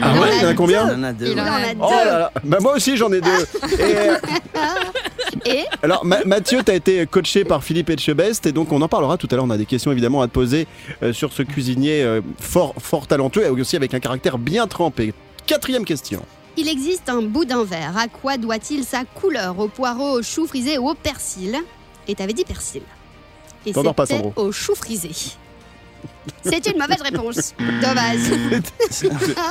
[0.00, 1.26] Ah ouais, il y en a combien Il en a deux.
[1.32, 1.80] Il en a deux.
[1.80, 2.32] Oh là là.
[2.44, 3.46] Bah moi aussi j'en ai deux.
[3.78, 4.14] Et, euh,
[5.44, 9.16] Et alors Ma- Mathieu, t'as été coaché par Philippe Etchebest et donc on en parlera
[9.16, 9.44] tout à l'heure.
[9.44, 10.66] On a des questions évidemment à te poser
[11.02, 15.14] euh, sur ce cuisinier euh, fort, fort talentueux et aussi avec un caractère bien trempé.
[15.46, 16.22] Quatrième question.
[16.56, 17.94] il existe un boudin vert.
[17.96, 19.58] À quoi doit-il sa couleur?
[19.58, 21.56] Au poireau, au chou frisé ou au persil?
[22.06, 22.82] Et t'avais dit persil.
[23.66, 24.32] Et T'endors pas, c'était Sandro.
[24.42, 25.10] au chou frisé.
[26.44, 27.54] C'est une mauvaise réponse.
[27.58, 28.60] Dommage.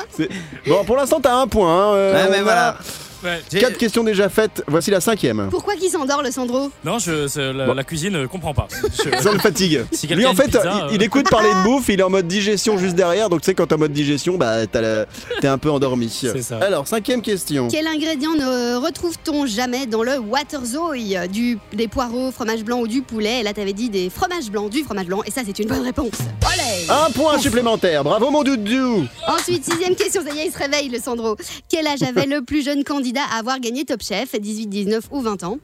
[0.10, 0.30] C'est-
[0.68, 1.70] Bon, pour l'instant t'as un point.
[1.92, 2.78] hein, euh, Ouais, mais on a voilà.
[3.24, 3.42] Ouais.
[3.60, 4.64] Quatre questions déjà faites.
[4.68, 5.48] Voici la cinquième.
[5.50, 6.72] Pourquoi qui s'endort le Sandro?
[6.86, 7.74] Non, je, c'est- la, Bon.
[7.74, 8.68] la cuisine ne comprend pas.
[8.84, 9.84] Je- Ça le fatigue.
[9.92, 10.90] Si Lui en a une fait, pizza, il, euh.
[10.94, 13.30] il écoute parler de bouffe, il est en mode digestion juste derrière.
[13.30, 15.06] Donc tu sais quand t'es en mode digestion, bah t'as la-
[15.42, 16.10] t'es un peu endormi.
[16.34, 16.58] C'est ça.
[16.60, 17.68] Alors cinquième question.
[17.70, 23.02] Quel ingrédient ne retrouve-t-on jamais dans le Waterzooi du, Des poireaux, fromage blanc ou du
[23.02, 25.22] poulet Et là, t'avais dit des fromages blancs, du fromage blanc.
[25.26, 26.14] Et ça, c'est une bonne réponse.
[26.46, 28.04] Allez Un point supplémentaire.
[28.04, 29.06] Bravo mon doudou.
[29.28, 31.36] Ensuite, sixième question, ça y est, il se réveille, le Sandro.
[31.70, 33.07] Quel âge avait le plus jeune candidat?
[33.16, 35.58] À avoir gagné Top Chef 18, 19 ou 20 ans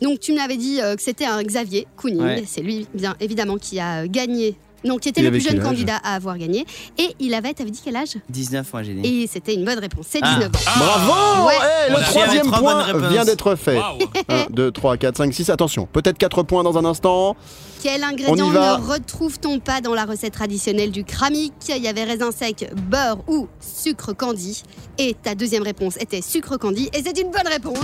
[0.00, 2.20] Donc, tu m'avais dit euh, que c'était un Xavier Kouning.
[2.22, 2.44] Ouais.
[2.46, 4.56] C'est lui, bien évidemment, qui a euh, gagné.
[4.84, 6.64] Donc, qui était Il le plus jeune candidat à avoir gagné.
[6.96, 8.14] Et il avait, t'avais dit quel âge?
[8.30, 9.22] 19, moi j'ai dit.
[9.24, 10.36] Et c'était une bonne réponse, c'est Ah.
[10.36, 10.70] 19 ans.
[10.78, 11.54] Bravo Ouais.
[11.88, 13.76] Eh, Le troisième trois point vient d'être fait.
[13.76, 13.98] Waouh.
[14.28, 15.86] 1, 2, 3, 4, 5, 6, attention.
[15.92, 17.36] Peut-être 4 points dans un instant.
[17.82, 21.54] Quel ingrédient ne retrouve-t-on pas dans la recette traditionnelle du kramique?
[21.68, 24.62] Il y avait raisin sec, beurre ou sucre candy.
[24.98, 26.90] Et ta deuxième réponse était sucre candy.
[26.92, 27.78] Et c'est une bonne réponse.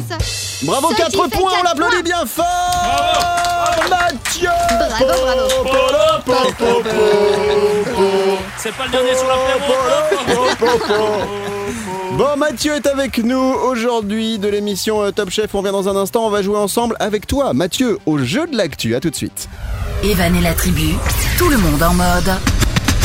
[0.64, 2.44] Bravo, Ce 4 qui fait points, on l'applaudit bien fort
[3.88, 5.14] Mathieu Bravo,
[6.26, 6.82] bravo.
[8.58, 10.44] C'est pas le dernier sur l'apéro.
[12.12, 15.54] Bon, Mathieu est avec nous aujourd'hui de l'émission euh, Top Chef.
[15.54, 18.56] On vient dans un instant, on va jouer ensemble avec toi, Mathieu, au jeu de
[18.56, 18.94] l'actu.
[18.94, 19.48] À tout de suite.
[20.02, 20.94] Evan et la tribu,
[21.38, 22.30] tout le monde en mode.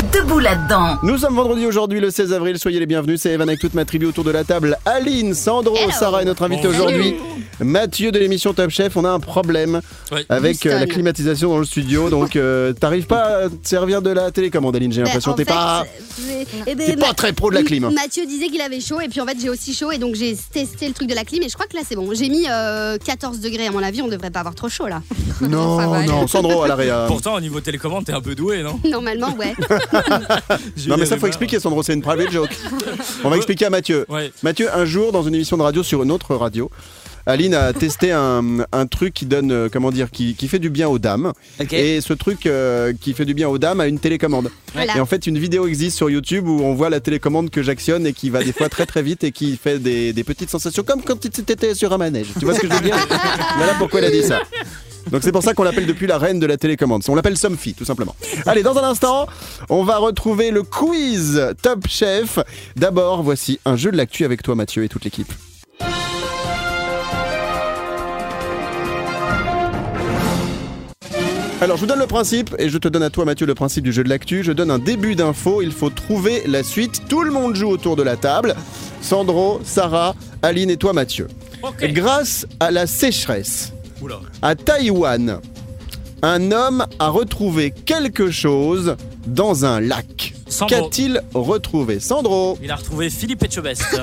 [0.02, 0.98] Debout là-dedans.
[1.04, 2.58] Nous sommes vendredi aujourd'hui, le 16 avril.
[2.58, 3.22] Soyez les bienvenus.
[3.22, 4.78] C'est Evan avec toute ma tribu autour de la table.
[4.86, 5.92] Aline, Sandro, Hello.
[5.92, 6.88] Sarah est notre invité Bonjour.
[6.88, 7.16] aujourd'hui.
[7.60, 8.98] Mathieu de l'émission Top Chef.
[8.98, 9.80] On a un problème
[10.12, 10.26] Ouais.
[10.30, 12.10] avec euh, la climatisation dans le studio.
[12.10, 14.92] Donc, euh, t'arrives pas à te servir de la télécommande, Aline.
[14.92, 15.86] J'ai Ben, l'impression t'es pas,
[16.18, 17.90] c'est- eh ben, t'es pas Ma- très pro de la clim.
[17.94, 20.36] Mathieu disait qu'il avait chaud et puis en fait j'ai aussi chaud et donc j'ai
[20.52, 22.10] testé le truc de la clim et je crois que là c'est bon.
[22.14, 25.02] J'ai mis euh, 14 degrés à mon avis, on devrait pas avoir trop chaud là.
[25.42, 26.08] Non, va aller.
[26.08, 27.06] non, Sandro à l'arrière.
[27.08, 28.80] Pourtant, au niveau télécommande, t'es un peu doué, non?
[28.90, 29.54] Normalement, ouais.
[30.88, 32.56] Non mais ça faut expliquer Sandro, c'est une private joke.
[33.24, 34.06] On va expliquer à Mathieu.
[34.10, 34.32] Ouais.
[34.44, 36.70] Mathieu, un jour dans une émission de radio sur une autre radio,
[37.26, 40.70] Aline a testé un, un truc qui donne, euh, comment dire, qui, qui fait du
[40.70, 41.34] bien aux dames.
[41.72, 44.50] Et ce truc euh, qui fait du bien aux dames a une télécommande.
[44.74, 44.98] Voilà.
[44.98, 48.08] Et en fait, une vidéo existe sur YouTube où on voit la télécommande que j'actionne
[48.08, 50.84] et qui va des fois très très vite et qui fait des, des petites sensations
[50.84, 52.28] comme quand tu étais sur un manège.
[52.40, 52.98] Tu vois ce que je veux dire?
[53.58, 54.42] Voilà pourquoi elle a dit ça.
[55.10, 57.04] Donc c'est pour ça qu'on l'appelle depuis la reine de la télécommande.
[57.08, 58.16] On l'appelle Somfy, tout simplement.
[58.46, 59.28] Allez, dans un instant,
[59.70, 62.40] on va retrouver le quiz Top Chef.
[62.76, 65.32] D'abord, voici un jeu de l'actu avec toi, Mathieu, et toute l'équipe.
[71.62, 73.84] Alors, je vous donne le principe et je te donne à toi, Mathieu, le principe
[73.84, 74.44] du jeu de l'actu.
[74.44, 75.62] Je donne un début d'info.
[75.62, 77.04] Il faut trouver la suite.
[77.08, 78.56] Tout le monde joue autour de la table.
[79.02, 81.28] Sandro, Sarah, Aline et toi, Mathieu.
[81.80, 83.74] Grâce à la sécheresse.
[84.42, 85.40] À Taïwan,
[86.22, 88.96] un homme a retrouvé quelque chose
[89.28, 90.34] dans un lac.
[90.48, 90.68] Sandro.
[90.68, 92.00] Qu'a-t-il retrouvé?
[92.00, 93.86] Sandro, Il a retrouvé Philippe Etchebest.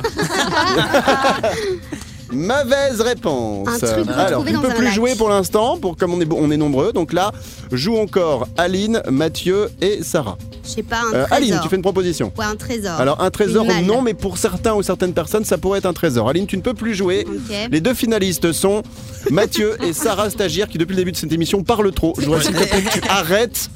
[2.33, 3.69] mauvaise réponse.
[3.69, 4.95] Un truc Alors, tu ne dans peux un plus lac.
[4.95, 6.93] jouer pour l'instant, pour comme on est, on est nombreux.
[6.93, 7.33] Donc là,
[7.73, 10.37] joue encore Aline, Mathieu et Sarah.
[10.64, 11.33] Je sais pas, un Euh, trésor.
[11.33, 12.33] Aline, tu fais une proposition.
[12.37, 13.01] Ouais, un trésor.
[13.01, 13.85] Alors un trésor Une malle.
[13.85, 16.29] non, mais pour certains ou certaines personnes, ça pourrait être un trésor.
[16.29, 17.27] Aline, tu ne peux plus jouer.
[17.27, 17.57] Ok.
[17.71, 18.83] Les deux finalistes sont
[19.31, 22.14] Mathieu et Sarah Stagiaire qui depuis le début de cette émission parlent trop.
[22.19, 23.71] Je voudrais s'il te plaît que tu arrêtes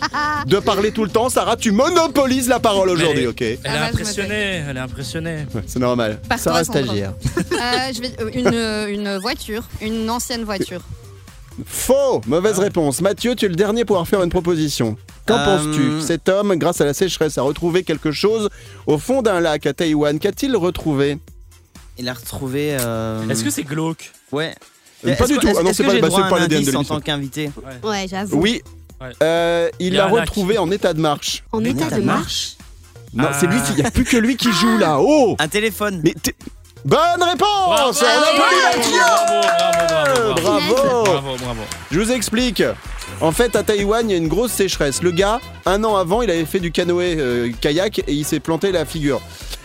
[0.47, 1.29] de parler tout le temps.
[1.29, 5.47] Sarah, tu monopolises la parole aujourd'hui, ok Elle est Ah je impressionnée, elle est impressionnée.
[5.55, 6.21] Ouais, C'est normal.
[6.29, 6.75] Par Sarah toi.
[6.81, 7.12] Stagiaire.
[7.37, 10.81] Euh, je vais, euh, une, euh, une voiture, une ancienne voiture.
[11.67, 12.63] Faux, mauvaise Ah.
[12.63, 13.01] réponse.
[13.03, 14.97] Mathieu, tu es le dernier pour pouvoir faire une proposition.
[15.27, 16.01] Qu'en Euh, penses-tu?
[16.01, 18.49] Cet homme, grâce à la sécheresse, a retrouvé quelque chose
[18.87, 20.19] au fond d'un lac à Taïwan.
[20.19, 21.19] Qu'a-t-il retrouvé?
[21.99, 22.77] Il a retrouvé.
[22.81, 24.13] euh, Est-ce que c'est glauque?
[24.33, 24.55] Ouais.
[25.03, 25.49] Pas Est-ce du que- tout.
[25.51, 26.57] Ah non, est-ce c'est que pas- j'ai bah, droit c'est à pas un l'ADN de
[26.57, 26.95] indice en l'émission.
[26.95, 27.51] tant qu'invité?
[27.83, 28.41] Ouais, j'avoue.
[28.41, 28.63] Oui.
[29.01, 29.09] Ouais.
[29.23, 30.21] Euh, il Il y a l'a un lac.
[30.21, 31.43] retrouvé en état de marche.
[31.53, 32.57] En état de marche.
[33.13, 33.37] Non, Ah.
[33.39, 33.73] c'est lui qui.
[33.73, 34.97] Il n'y a plus que lui qui joue là.
[35.01, 36.01] Oh Un téléphone.
[36.03, 36.35] Mais t'es-
[36.85, 40.75] Bonne réponse Bravo, On applaudit Mathieu bravo, bravo, bravo, bravo.
[40.75, 41.61] Bravo Bravo, bravo.
[41.90, 42.62] Je vous explique.
[43.21, 45.03] En fait, à Taïwan, il y a une grosse sécheresse.
[45.03, 48.40] Le gars, un an avant, il avait fait du canoë euh, kayak et il s'est
[48.40, 49.21] planté la figure.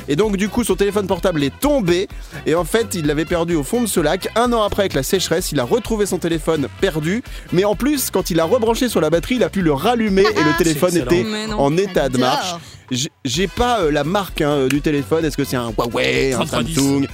[0.10, 2.08] Et donc, du coup, son téléphone portable est tombé.
[2.46, 4.30] Et en fait, il l'avait perdu au fond de ce lac.
[4.36, 7.24] Un an après, avec la sécheresse, il a retrouvé son téléphone perdu.
[7.52, 10.22] Mais en plus, quand il a rebranché sur la batterie, il a pu le rallumer
[10.24, 11.26] et le téléphone était
[11.58, 12.56] en état de marche.
[12.90, 15.26] J'ai- pas euh, la marque hein, du téléphone.
[15.26, 16.76] Est-ce que c'est un Huawei, un 3310.
[16.76, 17.08] Samsung,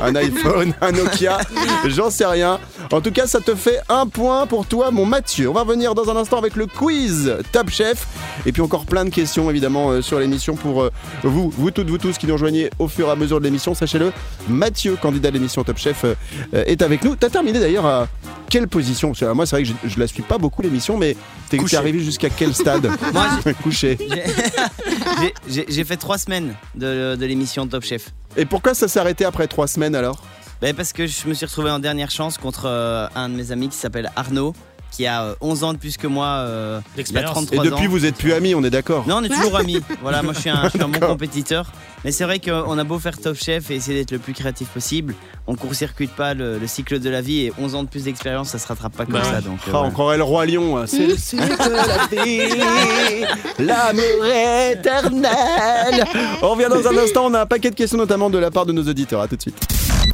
[0.00, 1.38] un iPhone, un Nokia?
[1.86, 2.58] J'en sais rien.
[2.92, 5.48] En tout cas, ça te fait un point pour toi, mon Mathieu.
[5.48, 8.06] On va revenir dans un instant avec le quiz Top Chef.
[8.46, 10.90] Et puis encore plein de questions, évidemment, euh, sur l'émission pour euh,
[11.22, 13.74] vous, vous toutes, vous tous qui nous rejoignez au fur et à mesure de l'émission.
[13.74, 14.12] Sachez-le,
[14.48, 16.14] Mathieu, candidat de l'émission Top Chef, euh,
[16.54, 17.16] euh, est avec nous.
[17.16, 18.06] T'as terminé d'ailleurs à
[18.48, 19.08] quelle position?
[19.08, 21.16] Parce que, euh, Moi, c'est vrai que je, je la suis pas beaucoup l'émission, mais
[21.48, 22.88] t'es arrivé jusqu'à quel stade?
[23.12, 23.26] Moi,
[23.62, 23.98] Couché.
[25.48, 28.10] J'ai- fait trois semaines de, de l'émission Top Chef.
[28.36, 30.22] Et pourquoi ça s'est arrêté après trois semaines alors?
[30.60, 33.52] Ben, parce que je me suis retrouvé en dernière chance contre euh, un de mes
[33.52, 34.54] amis qui s'appelle Arnaud,
[34.90, 36.26] qui a euh, 11 ans de plus que moi.
[36.26, 37.32] euh, il a D'expérience.
[37.32, 37.90] 33 Et depuis, ans.
[37.90, 39.80] vous êtes plus amis, on est d'accord Non, on est toujours amis.
[40.02, 41.70] Voilà, moi je suis un, je suis un bon compétiteur.
[42.04, 44.68] Mais c'est vrai qu'on a beau faire Top Chef et essayer d'être le plus créatif
[44.68, 45.14] possible,
[45.48, 48.50] on court-circuite pas le, le cycle de la vie et 11 ans de plus d'expérience,
[48.50, 49.40] ça se rattrape pas comme Bah ça.
[49.40, 50.76] Donc, euh, Ah, on croirait le roi lion.
[50.78, 50.84] hein.
[50.86, 53.26] C'est le cycle de la vie,
[53.58, 54.24] l'amour
[54.72, 56.04] éternel.
[56.42, 57.26] On revient dans un instant.
[57.26, 59.20] On a un paquet de questions, notamment de la part de nos auditeurs.
[59.20, 59.58] À tout de suite.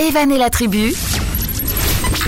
[0.00, 0.94] Evan et la tribu,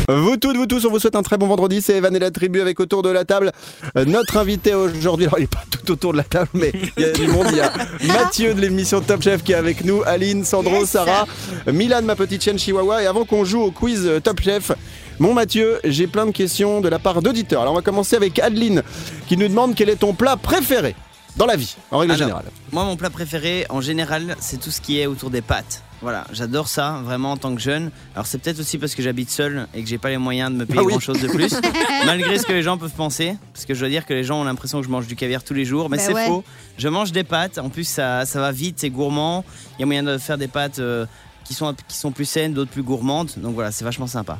[0.08, 1.80] Vous toutes, vous tous, on vous souhaite un très bon vendredi.
[1.80, 3.52] C'est Evan et la tribu avec autour de la table
[3.96, 5.26] euh, notre invité aujourd'hui.
[5.26, 7.46] Alors, il n'est pas tout autour de la table, mais il y a du monde.
[7.50, 7.72] Il y a
[8.06, 10.90] Mathieu de l'émission Top Chef qui est avec nous, Aline, Sandro, Yes.
[10.90, 11.26] Sarah,
[11.72, 13.02] Milan, ma petite chienne Chihuahua.
[13.02, 14.72] Et avant qu'on joue au quiz euh, Top Chef,
[15.18, 17.62] mon Mathieu, j'ai plein de questions de la part d'auditeurs.
[17.62, 18.82] Alors, on va commencer avec Adeline
[19.28, 20.94] qui nous demande quel est ton plat préféré
[21.36, 22.44] dans la vie, en règle Alors, générale.
[22.72, 25.82] Moi, mon plat préféré, en général, c'est tout ce qui est autour des pâtes.
[26.02, 27.90] Voilà, j'adore ça, vraiment en tant que jeune.
[28.14, 30.56] Alors, c'est peut-être aussi parce que j'habite seul et que j'ai pas les moyens de
[30.56, 30.90] me payer Ah oui.
[30.92, 31.54] grand chose de plus,
[32.06, 33.36] malgré ce que les gens peuvent penser.
[33.54, 35.42] Parce que je dois dire que les gens ont l'impression que je mange du caviar
[35.42, 36.26] tous les jours, mais Bah c'est ouais.
[36.26, 36.44] faux.
[36.78, 39.44] Je mange des pâtes, en plus, ça, ça va vite, c'est gourmand.
[39.78, 41.06] Il y a moyen de faire des pâtes euh,
[41.44, 43.30] qui, sont, qui sont plus saines, d'autres plus gourmandes.
[43.38, 44.38] Donc voilà, c'est vachement sympa.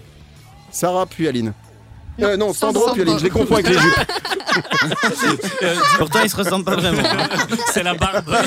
[0.71, 1.55] Sarah puis Aline.
[2.23, 3.95] Euh, non, Sandro Aline, je les confonds avec les jupes.
[5.99, 7.03] Pourtant, ils se ressemblent pas vraiment.
[7.73, 8.37] C'est la barbe.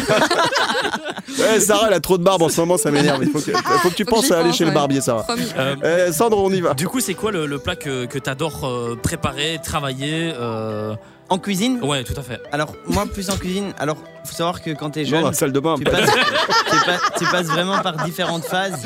[1.39, 3.19] Ouais, Sarah, elle a trop de barbe en ce moment, ça m'énerve.
[3.21, 5.25] Il faut que, faut que tu penses à aller pense, chez le barbier, Sarah.
[5.58, 6.73] Euh, Euh, Sandro, on y va.
[6.73, 10.95] du coup, c'est quoi le, le plat que, que t'adores euh, préparer, travailler euh,
[11.29, 12.39] En cuisine, Ouais, tout à fait.
[12.53, 15.51] alors moi, plus en cuisine, alors faut savoir que quand t'es Dans jeune, la salle
[15.51, 15.75] de bain.
[15.77, 18.79] tu passes, tu passes- tu passes vraiment par différentes phases.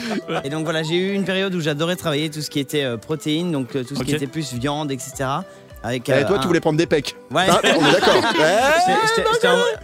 [0.44, 2.98] Et donc voilà, j'ai eu une période où j'adorais travailler tout ce qui était euh,
[2.98, 5.14] protéines, donc euh, tout ce qui était plus viande, etc.
[5.84, 7.16] Avec, Eh, euh, toi, un- tu voulais prendre des pecs.
[7.32, 7.50] Ouais.
[7.50, 8.14] Hein, on est d'accord.
[8.40, 8.94] Ouais.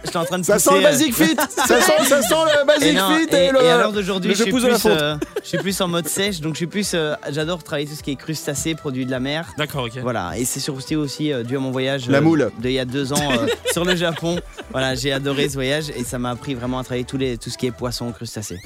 [0.02, 1.36] J'étais- en, train de Ça sent le euh, basic fit.
[1.48, 3.62] Ça sent, ça sent le et, basic non, fit et, et, le.
[3.62, 4.92] et à l'heure d'aujourd'hui, je, suis pousse de la plus, fonte.
[5.02, 6.92] euh, je suis plus en mode sèche, donc je suis plus.
[6.94, 9.46] euh, J'adore travailler tout ce qui est crustacés, produits de la mer.
[9.58, 9.98] D'accord, ok.
[10.02, 12.50] Voilà, et c'est surtout aussi euh, dû à mon voyage La moule.
[12.58, 14.38] d'il y a deux ans euh, sur le Japon.
[14.70, 17.50] Voilà, j'ai adoré ce voyage et ça m'a appris vraiment à travailler tous les, tout
[17.50, 18.60] ce qui est poisson, crustacés.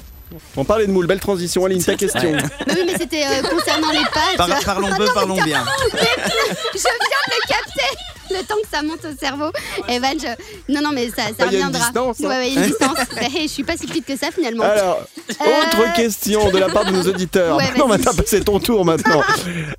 [0.57, 1.07] On parlait de moule.
[1.07, 1.65] Belle transition.
[1.65, 2.31] Aline, ta question.
[2.31, 2.41] Ouais.
[2.69, 4.37] Oui, mais c'était euh, concernant les pâtes.
[4.37, 5.63] Par- parlons peu, parlons bien.
[5.93, 7.97] Je viens de le capter
[8.31, 9.51] le temps que ça monte au cerveau.
[9.87, 10.73] Evan, je...
[10.73, 11.79] non, non, mais ça, ça Ah, il y a une reviendra.
[11.79, 12.23] distance, hein.
[12.29, 12.97] Ouais, ouais, il y a une distance.
[13.17, 14.63] Hey, je suis pas si petite que ça finalement.
[14.63, 17.57] Alors, autre question de la part de nos auditeurs.
[17.57, 17.99] Ouais, non, vas-y.
[18.03, 19.21] maintenant, c'est ton tour maintenant.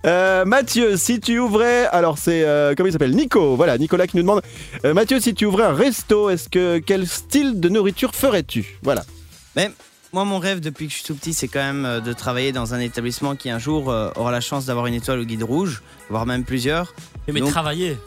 [0.07, 3.15] Euh, Mathieu, si tu ouvrais, alors c'est euh, comment il s'appelle?
[3.17, 3.57] Nico.
[3.57, 4.43] Voilà, Nicolas qui nous demande.
[4.85, 8.79] euh, Mathieu, si tu ouvrais un resto, est-ce que quel style de nourriture ferais-tu?
[8.83, 9.03] Voilà.
[9.57, 9.73] Mais
[10.15, 12.53] moi, mon rêve depuis que je suis tout petit, c'est quand même euh, de travailler
[12.53, 15.43] dans un établissement qui un jour euh, aura la chance d'avoir une étoile au guide
[15.43, 16.95] rouge, voire même plusieurs.
[17.29, 17.99] Mais Donc- travailler.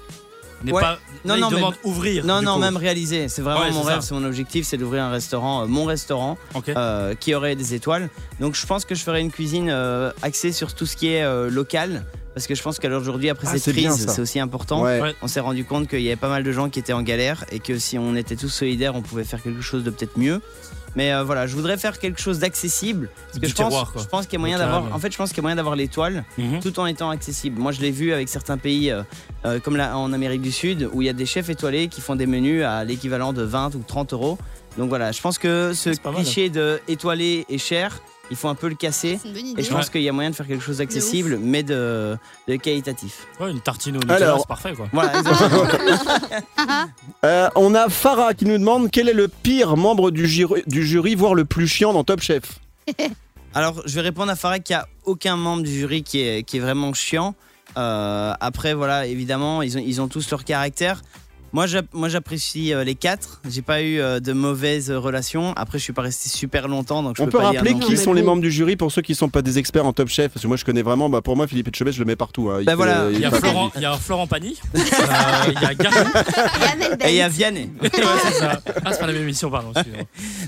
[0.63, 0.81] n'est Ouais.
[0.81, 0.97] pas.
[1.23, 2.25] Non, là, non, il mais- ouvrir.
[2.25, 2.59] Non, non, coup.
[2.61, 3.27] même réalisé.
[3.29, 6.37] C'est vraiment Ouais, mon rêve, c'est mon objectif, c'est d'ouvrir un restaurant, euh, mon restaurant,
[6.69, 8.09] euh, qui aurait des étoiles.
[8.39, 11.21] Donc je pense que je ferai une cuisine euh, axée sur tout ce qui est
[11.23, 12.05] euh, local.
[12.33, 14.81] Parce que je pense qu'à l'aujourd'hui, après Ah, cette crise, c'est aussi important.
[14.83, 14.99] Ouais.
[15.01, 15.15] Ouais.
[15.23, 17.45] On s'est rendu compte qu'il y avait pas mal de gens qui étaient en galère
[17.51, 20.39] et que si on était tous solidaires, on pouvait faire quelque chose de peut-être mieux.
[20.97, 23.11] Mais euh, voilà, je voudrais faire quelque chose d'accessible.
[23.27, 24.91] Parce que je pense, je qu'il y a moyen d'avoir.
[24.91, 26.59] En fait, je pense qu'il y a moyen d'avoir l'étoile Mhm.
[26.59, 27.61] tout en étant accessible.
[27.61, 29.03] Moi, je l'ai vu avec certains pays, euh,
[29.45, 32.01] euh, comme là, en Amérique du Sud, où il y a des chefs étoilés qui
[32.01, 34.39] font des menus à l'équivalent de 20 ou 30 euros.
[34.79, 36.15] Donc voilà, je pense que ce mal.
[36.15, 37.99] cliché de étoilé et cher,
[38.31, 39.19] il faut un peu le casser.
[39.21, 41.37] C'est une bonne Et je pense qu'il y a moyen de faire quelque chose d'accessible,
[41.41, 43.25] mais de, de qualitatif.
[43.39, 44.87] Ouais, une tartine au Nutella, Alors- c'est parfait quoi.
[44.93, 45.13] Voilà.
[47.25, 50.85] Euh, on a Farah qui nous demande quel est le pire membre du jury, du
[50.85, 52.59] jury voire le plus chiant dans Top Chef.
[53.53, 56.43] Alors, je vais répondre à Farah qu'il n'y a aucun membre du jury qui est,
[56.43, 57.33] qui est vraiment chiant.
[57.77, 61.01] Euh, après, voilà, évidemment, ils ont, ils ont tous leur caractère.
[61.53, 63.41] Moi, j'app- moi, j'apprécie euh, les quatre.
[63.49, 65.53] J'ai pas eu euh, de mauvaises relations.
[65.55, 67.95] Après, je suis pas resté super longtemps, donc je On peux peut pas rappeler qui
[67.97, 70.31] sont les membres du jury pour ceux qui sont pas des experts en Top Chef?
[70.33, 72.49] Parce que moi je connais vraiment, bah, pour moi Philippe Etchebest je le mets partout.
[72.49, 72.57] hein.
[72.59, 73.05] Il Bah fait- voilà.
[73.09, 74.79] il Il y a Florent, il y a Florent Pagny, euh,
[75.47, 75.95] il y a Garou.
[77.05, 77.29] Et il y a.
[77.29, 77.69] Vianney.
[77.81, 77.89] Ouais,
[78.23, 78.61] c'est ça.
[78.85, 79.71] Ah, c'est pas la même émission, pardon.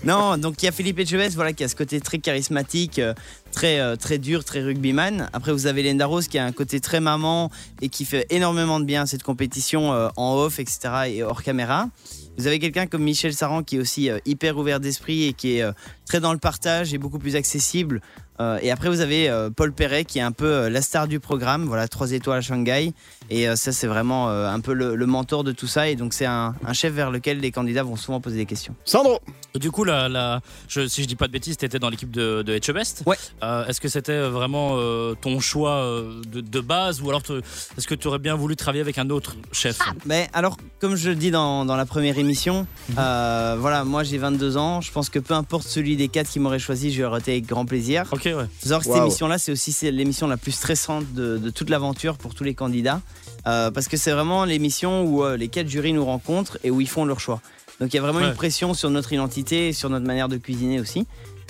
[0.04, 3.14] Non, donc il y a Philippe Etchebest, voilà, qui a ce côté très charismatique, euh,
[3.52, 5.30] très, euh, très dur, très rugbyman.
[5.34, 8.80] Après, vous avez Lenda Rose qui a un côté très maman et qui fait énormément
[8.80, 10.80] de bien à cette compétition euh, en off, etc.
[11.08, 11.90] et hors caméra.
[12.38, 15.58] Vous avez quelqu'un comme Michel Saran qui est aussi euh, hyper ouvert d'esprit et qui
[15.58, 15.66] est
[16.06, 18.02] très dans le partage et beaucoup plus accessible.
[18.40, 21.08] Euh, et après, vous avez euh, Paul Perret qui est un peu euh, la star
[21.08, 22.94] du programme, voilà, 3 étoiles à Shanghai.
[23.30, 25.90] Et euh, ça, c'est vraiment euh, un peu le, le mentor de tout ça.
[25.90, 28.74] Et donc, c'est un, un chef vers lequel les candidats vont souvent poser des questions.
[28.86, 29.20] Sandro
[29.56, 32.42] Du coup, la, la- je, si je dis pas de bêtises, t'étais dans l'équipe de,
[32.42, 33.04] de Etchebest.
[33.06, 33.18] Ouais.
[33.44, 37.42] Euh, est-ce que c'était vraiment euh, ton choix euh, de, de base ou alors te-
[37.78, 39.80] est-ce que tu aurais bien voulu travailler avec un autre chef?
[40.06, 42.66] Mais alors, comme je le dis dans, dans la première émission,
[42.98, 44.82] euh, voilà, moi j'ai 22 ans.
[44.82, 47.46] Je pense que peu importe celui des quatre qui m'aurait choisi, je l'aurais été avec
[47.46, 48.06] grand plaisir.
[48.12, 48.44] Ok, ouais.
[48.60, 52.18] Faut savoir que cette émission-là, c'est aussi l'émission la plus stressante de, de toute l'aventure
[52.18, 53.02] pour tous les candidats.
[53.48, 56.82] Euh, parce que c'est vraiment l'émission où euh, les quatre jurys nous rencontrent et où
[56.82, 57.42] ils font leur choix.
[57.80, 58.28] Donc il y a vraiment Ouais.
[58.28, 61.06] une pression sur notre identité et sur notre manière de cuisiner aussi.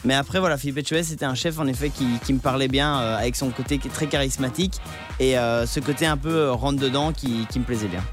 [0.06, 3.00] Mais après, voilà, Philippe Etchebest, c'était un chef en effet qui, qui me parlait bien
[3.02, 4.76] euh, avec son côté très charismatique
[5.20, 8.04] et euh, ce côté un peu rentre-dedans qui, qui me plaisait bien.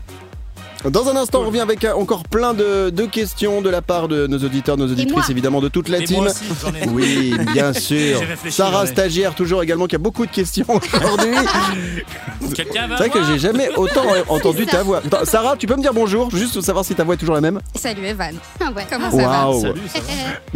[0.84, 4.06] Dans un instant, on revient avec euh, encore plein de, de questions de la part
[4.06, 6.18] de nos auditeurs, nos auditrices, évidemment, de toute la Et team.
[6.18, 6.88] moi aussi, j'en ai.
[6.88, 8.18] Oui, bien sûr.
[8.20, 11.34] J'ai réfléchi, Sarah, stagiaire, toujours également, qui a beaucoup de questions aujourd'hui.
[12.54, 15.02] Quelqu'un va C'est vrai que voir j'ai jamais autant entendu ta voix.
[15.04, 17.34] Attends, Sarah, tu peux me dire bonjour, juste pour savoir si ta voix est toujours
[17.34, 18.36] la même Salut Evan.
[18.60, 18.86] Ah ouais.
[18.88, 20.06] Comment ça va Waouh Salut, ça va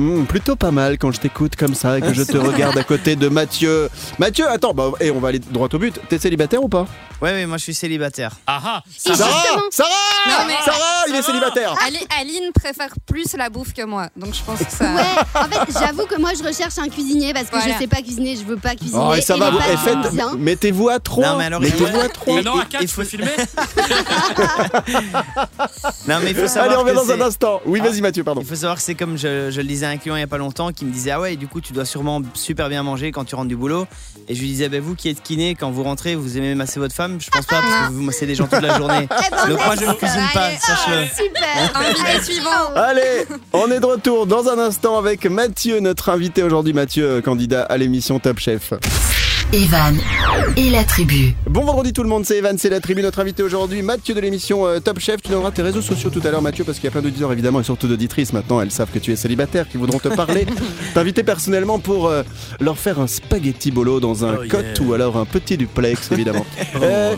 [0.02, 2.84] Hmm, Plutôt pas mal quand je t'écoute comme ça et que je te regarde à
[2.84, 3.88] côté de Mathieu.
[4.18, 5.98] Mathieu, attends, bah, et on va aller droit au but.
[6.08, 6.86] T'es célibataire ou pas?
[7.20, 8.32] Ouais, oui, moi je suis célibataire.
[8.46, 9.16] Ah ah, Et ça va.
[9.16, 9.90] Sarah Sarah
[10.28, 14.34] Non, mais- Sarah, il est célibataire Ali- Aline préfère plus la bouffe que moi, donc
[14.34, 14.94] je pense que ça.
[14.94, 15.02] Ouais,
[15.34, 17.72] en fait, j'avoue que moi je recherche un cuisinier parce que Voilà.
[17.74, 19.00] je sais pas cuisiner, je veux pas cuisiner.
[19.02, 20.34] Oh, et ça il va, vous- eh, faites- bien.
[20.36, 21.26] mettez-vous à trois.
[21.26, 22.34] Non, mais alors, mettez-vous à trois.
[22.36, 23.26] Mais non, à Et- 4, et tu peux faut- filmer
[26.08, 27.60] Non, mais il faut savoir Allez, on revient que dans un c'est- instant.
[27.66, 28.40] Oui, vas-y Mathieu, pardon.
[28.42, 30.24] Il faut savoir que c'est comme je, je le disais à un client il y
[30.24, 32.82] a pas longtemps qui me disait Ah ouais, du coup, tu dois sûrement super bien
[32.82, 33.86] manger quand tu rentres du boulot.
[34.30, 36.78] Et je lui disais bah, Vous qui êtes kiné, quand vous rentrez, vous aimez masser
[36.78, 39.08] votre femme Je pense pas parce que vous massez des gens toute la journée.
[39.20, 41.06] Eh ben, Donc moi, je ne cuisine pas, Allez, sache-le.
[41.06, 41.72] Super.
[41.74, 42.74] Invité suivant.
[42.76, 46.72] Allez, on est de retour dans un instant avec Mathieu, notre invité aujourd'hui.
[46.72, 48.72] Mathieu, candidat à l'émission Top Chef.
[49.52, 49.96] Evan
[50.56, 51.34] et la tribu.
[51.48, 54.20] Bon vendredi tout le monde, c'est Evan, c'est la tribu, notre invité aujourd'hui, Mathieu de
[54.20, 55.20] l'émission euh, Top Chef.
[55.22, 57.32] Tu donneras tes réseaux sociaux tout à l'heure Mathieu, parce qu'il y a plein d'auditeurs
[57.32, 60.46] évidemment et surtout d'auditrices maintenant, elles savent que tu es célibataire, qui voudront te parler.
[60.94, 62.22] T'inviter personnellement pour euh,
[62.60, 64.86] leur faire un spaghetti bolo dans un Oh, cote yeah.
[64.86, 66.46] ou alors un petit duplex évidemment.
[66.82, 67.16] Euh,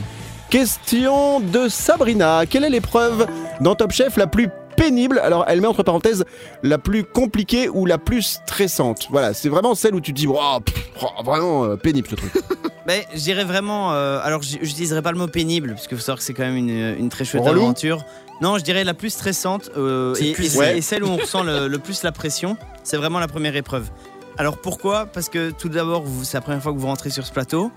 [0.49, 3.27] question de Sabrina, quelle est l'épreuve
[3.61, 4.49] dans Top Chef la plus
[4.83, 6.25] pénible, alors elle met entre parenthèses
[6.64, 9.07] la plus compliquée ou la plus stressante.
[9.11, 12.33] Voilà, c'est vraiment celle où tu te dis, pff, oh, vraiment euh, pénible ce truc.
[12.87, 13.92] Mais je dirais vraiment.
[13.92, 16.57] euh, alors, j'utiliserai pas le mot pénible, parce qu'il faut savoir que c'est quand même
[16.57, 18.05] une, une très chouette Relou aventure.
[18.40, 20.79] Non, je dirais la plus stressante euh, et, plus- et- Ouais.
[20.79, 23.88] et celle où on ressent le, le plus la pression, c'est vraiment la première épreuve.
[24.37, 25.07] Alors pourquoi?
[25.07, 27.71] Parce que tout d'abord, vous- c'est la première fois que vous rentrez sur ce plateau.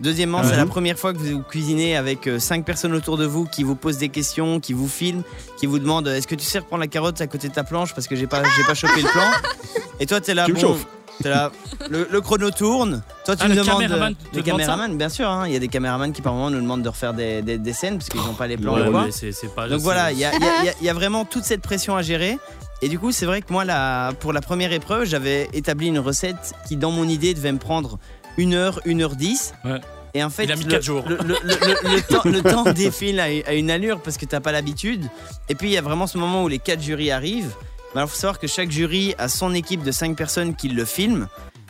[0.00, 0.56] Deuxièmement, c'est Mhm.
[0.58, 3.76] la première fois que vous cuisinez avec euh, cinq personnes autour de vous qui vous
[3.76, 5.22] posent des questions, qui vous filment,
[5.58, 7.94] qui vous demandent est-ce que tu sais reprendre la carotte à côté de ta planche
[7.94, 9.22] parce que j'ai pas, j'ai pas chopé le plan.
[10.00, 10.86] Et toi, t'es là, Tu me bon, chauffes.
[11.22, 11.50] t'es là,
[11.88, 13.02] le, le chrono tourne.
[13.24, 13.80] Toi, tu Ah, me le demandes.
[13.80, 15.30] caméraman demande ça caméramans, bien sûr.
[15.30, 17.56] hein, Il y a des caméramans qui par moment nous demandent de refaire des, des-
[17.56, 18.74] des scènes parce qu'ils n'ont pas les plans.
[18.74, 19.04] Ouais, ou quoi.
[19.06, 19.66] mais c'est c'est pas.
[19.66, 21.24] Donc voilà, il y a, il y a- il y a- il y a vraiment
[21.24, 22.38] toute cette pression à gérer.
[22.82, 25.98] Et du coup, c'est vrai que moi, la- pour la première épreuve, j'avais établi une
[25.98, 27.98] recette qui, dans mon idée, devait me prendre
[28.36, 29.54] une heure, une heure dix.
[29.64, 29.80] Ouais.
[30.14, 31.04] Et en fait, Il a mis le, quatre jours.
[31.08, 34.40] Le, le- le- le temps, le temps défile à, à une allure parce que t'as
[34.40, 35.04] pas l'habitude.
[35.50, 37.52] Et puis il y a vraiment ce moment où les quatre jurys arrivent.
[37.94, 40.84] Mais alors faut savoir que chaque jury a son équipe de 5 personnes qui le
[40.86, 41.28] filment.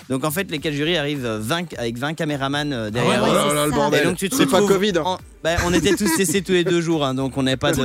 [0.09, 3.29] Donc en fait, les quatre jurys arrivent euh, 20 avec 20 caméramans euh, derrière ouais,
[3.29, 3.33] eux.
[3.33, 3.77] Oh là là, le ça.
[3.77, 4.05] Et bordel.
[4.05, 4.93] donc tu te C'est pas Covid.
[4.99, 5.03] hein.
[5.05, 7.71] en- bah, on était tous testés tous les deux jours, hein, donc on n'avait pas
[7.71, 7.85] de, on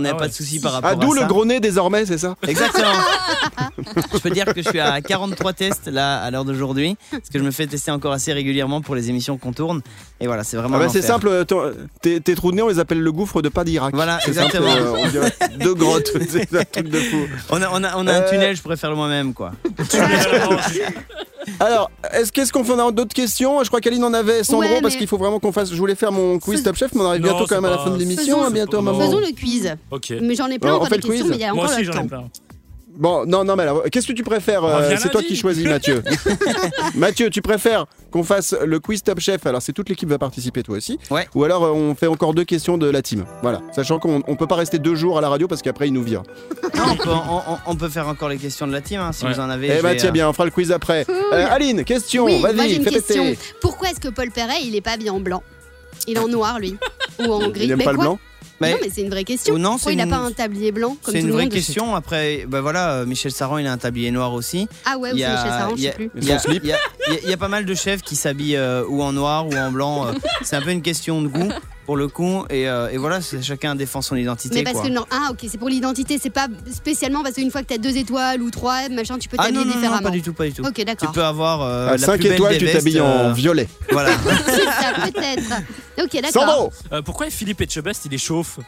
[0.00, 0.28] n'avait ah pas ouais.
[0.28, 1.22] de soucis par rapport Ah, à d'où ça.
[1.22, 2.36] le gros nez désormais, c'est ça?
[2.46, 2.92] Exactement.
[4.12, 7.38] je peux dire que je suis à 43 tests là à l'heure d'aujourd'hui, parce que
[7.38, 9.80] je me fais tester encore assez régulièrement pour les émissions qu'on tourne.
[10.20, 10.76] Et voilà, c'est vraiment.
[10.76, 13.12] Ah bah un c'est simple, ton- tes, tes trous de nez, on les appelle le
[13.12, 13.94] gouffre de pas d'Irak.
[13.94, 14.76] Voilà, C'est simple, exactement.
[14.76, 17.26] euh, on dirait deux grottes, c'est un truc de fou.
[17.48, 19.52] On a, on a, on a Euh, un tunnel, je pourrais faire le moi-même quoi.
[21.58, 22.72] Alors, est-ce qu'est-ce qu'on fait?
[22.72, 23.62] On a d'autres questions?
[23.64, 25.70] Je crois qu'Aline en avait, Sandro, Ouais, parce mais- qu'il faut vraiment qu'on fasse.
[25.72, 27.70] Je voulais faire mon quiz Top Chef, mais on arrive Non, bientôt quand même à
[27.70, 28.82] la fin de l'émission, Faisons- hein, bientôt.
[29.00, 29.74] Faisons le quiz.
[29.90, 30.12] Ok.
[30.22, 31.44] Mais j'en ai plein Ouais, encore on fait des le questions, quiz mais il y
[31.44, 32.24] a Moi encore aussi, j'en ai plein.
[32.98, 36.02] Bon, non, non, mais alors, qu'est-ce que tu préfères euh, C'est toi qui choisis, Mathieu.
[36.94, 40.62] Mathieu, tu préfères qu'on fasse le quiz Top Chef Alors, c'est toute l'équipe va participer,
[40.62, 40.98] toi aussi.
[41.10, 41.26] Ouais.
[41.34, 43.24] Ou alors, euh, on fait encore deux questions de la team.
[43.42, 43.62] Voilà.
[43.72, 46.02] Sachant qu'on on peut pas rester deux jours à la radio parce qu'après, il nous
[46.02, 46.22] vire.
[46.76, 49.12] Non, on, peut, on- on- on peut faire encore les questions de la team hein,
[49.12, 49.32] si Ouais.
[49.32, 49.68] vous en avez.
[49.78, 51.06] Eh bah, vais, tiens euh, bien, on fera le quiz après.
[51.08, 53.24] Euh, Aline, question, Oui, vas-y, fais question.
[53.24, 53.38] péter.
[53.62, 55.42] Pourquoi est-ce que Paul Perret, il est pas habillé en blanc?
[56.10, 56.76] Il est en noir, lui
[57.20, 58.18] Ou en gris Il aime Mais pas le blanc
[58.60, 59.54] Mais- Non, mais c'est une vraie question.
[59.54, 61.26] Ou non, Pourquoi c'est il n'a une- pas un tablier blanc comme C'est tout une
[61.28, 61.94] le vraie monde question.
[61.94, 64.68] Après, bah voilà, euh, Michel Saran, il a un tablier noir aussi.
[64.84, 66.10] Ah ouais, ou Il y a- Michel Saran, je il y sais a- plus.
[66.16, 66.62] il y a- Son slip.
[66.64, 68.56] il y a- il y a- il y a pas mal de chefs qui s'habillent
[68.56, 70.08] euh, ou en noir ou en blanc.
[70.08, 71.48] euh, c'est un peu une question de goût
[71.90, 72.44] pour le coup.
[72.50, 74.54] Et, euh, et voilà, c'est- chacun défend son identité.
[74.54, 74.84] Mais parce quoi.
[74.88, 77.78] que non, ah ok, c'est pour l'identité, c'est pas spécialement parce qu'une fois que t'as
[77.78, 80.02] deux étoiles ou trois, machin, tu peux Ah t'habiller non, non, non, différemment.
[80.04, 80.62] pas du tout, pas du tout.
[80.64, 81.10] Ok, Tu d'accord.
[81.10, 83.66] peux avoir euh, À la 5 plus belle étoiles, des tu t'habilles en euh, violet.
[83.90, 84.10] Voilà.
[84.18, 85.52] Peut-être.
[86.00, 86.30] Ok, d'accord.
[86.30, 88.60] Sandro Euh, pourquoi Philippe Etchebest il est chauffe?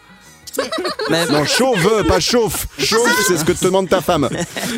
[1.09, 2.67] Mais- Non, chauve, pas chauffe.
[2.77, 4.29] Chauffe, c'est ce que te demande ta femme.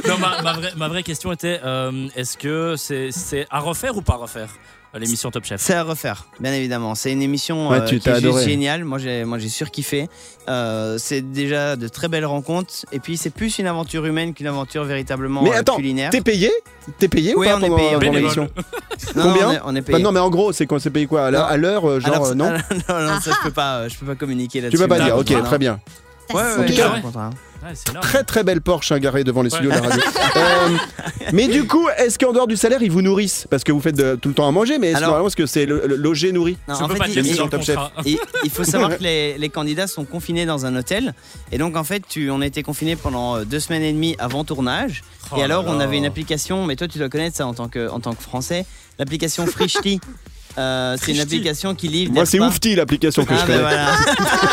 [0.06, 4.02] Non, ma, ma vraie, ma vraie question était euh, est-ce que c'est à refaire ou
[4.02, 4.48] pas refaire?
[4.50, 6.94] euh, l'émission Top Chef C'est à refaire, bien évidemment.
[6.94, 8.84] C'est une émission Ouais, euh, tu qui est juste géniale.
[8.84, 10.08] Moi, j'ai, moi, j'ai surkiffé.
[10.48, 12.72] Euh, c'est déjà de très belles rencontres.
[12.92, 16.10] Et puis, c'est plus une aventure humaine qu'une aventure véritablement Mais euh, attends, culinaire.
[16.10, 16.50] T'es payé?
[16.98, 18.12] T'es payé Oui, ou pas on est pendant, est pendant payé.
[18.12, 18.48] l'émission?
[19.16, 19.48] Non, combien?
[19.48, 20.02] on est, on est Bah payé.
[20.02, 21.26] Non, mais en gros, c'est quoi C'est payé quoi?
[21.26, 21.52] À l'heure, Non.
[21.52, 22.50] à l'heure, euh, genre, Alors, euh, non?
[22.88, 24.78] non, non, ça, je peux pas, euh, je peux pas communiquer Tu là-dessus.
[24.82, 25.80] peux pas dire, ok, très bien.
[26.32, 26.82] Ouais, signé.
[26.82, 26.88] ouais,
[27.64, 28.00] Ouais.
[28.02, 29.76] Très très belle Porsche hein, garée devant les studios Ouais.
[29.80, 30.04] de la radio.
[30.36, 30.68] Euh,
[31.32, 33.94] mais du coup, est-ce qu'en dehors du salaire, ils vous nourrissent Parce que vous faites
[33.96, 36.32] de- tout le temps à manger, mais est-ce que est-ce que c'est le, le- logé
[36.32, 37.78] nourri Non, en fait, pas il- Top Chef.
[38.50, 41.14] faut savoir que les, les candidats sont confinés dans un hôtel.
[41.52, 44.16] Et donc, en fait, tu, on a été confinés pendant euh, deux semaines et demie
[44.18, 45.04] avant tournage.
[45.30, 47.68] Oh et alors, on avait une application, mais toi, tu dois connaître ça en tant
[47.68, 48.66] que, en tant que Français.
[48.98, 50.00] L'application Frishti.
[50.58, 52.12] Euh, c'est une application qui livre.
[52.12, 52.38] Moi, c'est.
[52.40, 53.60] Oufti l'application que Ah je ben connais.
[53.60, 53.96] voilà.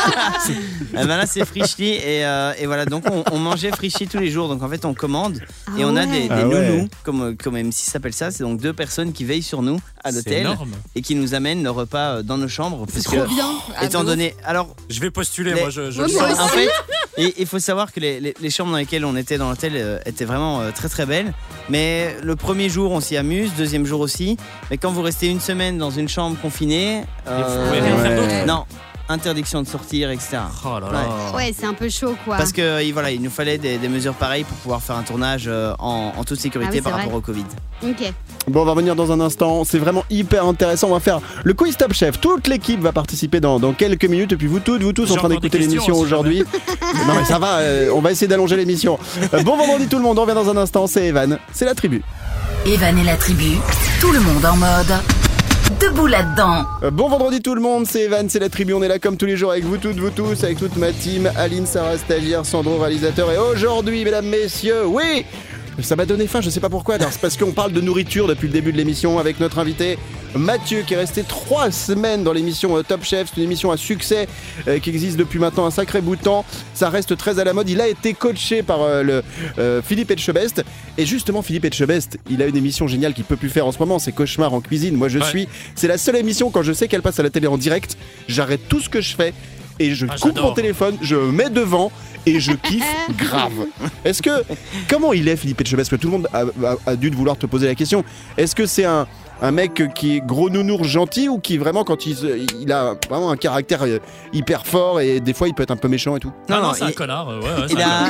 [0.94, 4.18] Eh ben là c'est Frishti et, euh, et voilà donc on, on mangeait Frishti tous
[4.18, 6.08] les jours donc en fait on commande Ah et on a ouais.
[6.08, 6.70] des, des Ah ouais.
[6.70, 10.10] nounous comme comme M6 s'appelle ça c'est donc deux personnes qui veillent sur nous à
[10.12, 10.72] C'est l'hôtel énorme.
[10.96, 13.48] et qui nous amènent nos repas euh, dans nos chambres C'est parce trop que bien.
[13.78, 16.70] Ah, étant donné alors Je vais postuler, Les- moi je, je le moi en fait
[17.18, 19.74] et il faut savoir que les, les- les chambres dans lesquelles on était dans l'hôtel
[19.76, 21.34] euh, étaient vraiment euh, très très belles
[21.70, 24.36] mais le premier jour on s'y amuse deuxième jour aussi
[24.70, 28.12] mais quand vous restez une semaine dans une chambre confinée euh, Vous pouvez rien faire
[28.12, 28.16] Ouais.
[28.18, 28.64] d'autre non
[29.10, 31.36] interdiction de sortir etc Oh là là.
[31.36, 32.38] Ouais, c'est un peu chaud quoi.
[32.38, 35.46] Parce que voilà, il nous fallait des, des mesures pareilles pour pouvoir faire un tournage
[35.48, 37.18] euh, en, en toute sécurité Ah oui, par rapport vrai.
[37.18, 37.44] au Covid.
[37.84, 38.14] Ok.
[38.48, 39.66] Bon, on va revenir dans un instant.
[39.66, 40.88] C'est vraiment hyper intéressant.
[40.88, 42.22] On va faire le quiz Top Chef.
[42.22, 44.32] Toute l'équipe va participer dans, dans quelques minutes.
[44.32, 46.46] Et puis vous toutes, vous tous en train d'écouter l'émission aujourd'hui.
[47.06, 47.58] non, mais ça va.
[47.58, 48.98] euh, on va essayer d'allonger l'émission.
[49.34, 50.18] Euh, bon vendredi tout le monde.
[50.20, 50.88] On revient dans un instant.
[50.88, 51.38] C'est Evan.
[51.52, 52.02] C'est la tribu.
[52.66, 53.58] Evan et la tribu,
[54.00, 54.94] tout le monde en mode
[55.80, 56.66] debout là-dedans.
[56.84, 59.18] Euh, Bon vendredi tout le monde, c'est Evan, c'est la tribu, on est là comme
[59.18, 62.46] tous les jours avec vous toutes, vous tous, avec toute ma team, Aline, Sarah, stagiaire,
[62.46, 65.26] Sandro, réalisateur, et aujourd'hui, mesdames, messieurs, oui
[65.82, 68.48] ça m'a donné faim, je sais pas pourquoi, c'est parce qu'on parle de nourriture depuis
[68.48, 69.98] le début de l'émission avec notre invité
[70.36, 73.78] Mathieu qui est resté trois semaines dans l'émission euh, Top Chef, c'est une émission à
[73.78, 74.28] succès
[74.68, 77.54] euh, qui existe depuis maintenant un sacré bout de temps, ça reste très à la
[77.54, 79.24] mode, il a été coaché par euh, le
[79.60, 80.64] euh, Philippe Etchebest,
[80.98, 83.80] et justement Philippe Etchebest, il a une émission géniale qu'il peut plus faire en ce
[83.80, 85.26] moment, c'est Cauchemar en cuisine, moi je Ouais.
[85.26, 87.98] suis c'est la seule émission quand je sais qu'elle passe à la télé en direct,
[88.28, 89.34] j'arrête tout ce que je fais
[89.80, 91.92] et je Ah, coupe mon téléphone, je me mets devant
[92.26, 92.84] et je kiffe
[93.18, 93.52] grave.
[94.06, 94.44] Est-ce que
[94.90, 97.38] comment il est Philippe Etchebest Parce que tout le monde a, a- a dû vouloir
[97.38, 98.04] te poser la question.
[98.38, 99.08] Est-ce que c'est un
[99.44, 102.16] un mec qui est gros nounours gentil ou qui vraiment quand il,
[102.62, 103.98] il a vraiment un caractère euh,
[104.34, 106.62] hyper fort et des fois il peut être un peu méchant et tout Non, non,
[106.68, 107.28] non, c'est un connard.
[107.28, 108.10] Ouais, Il un a,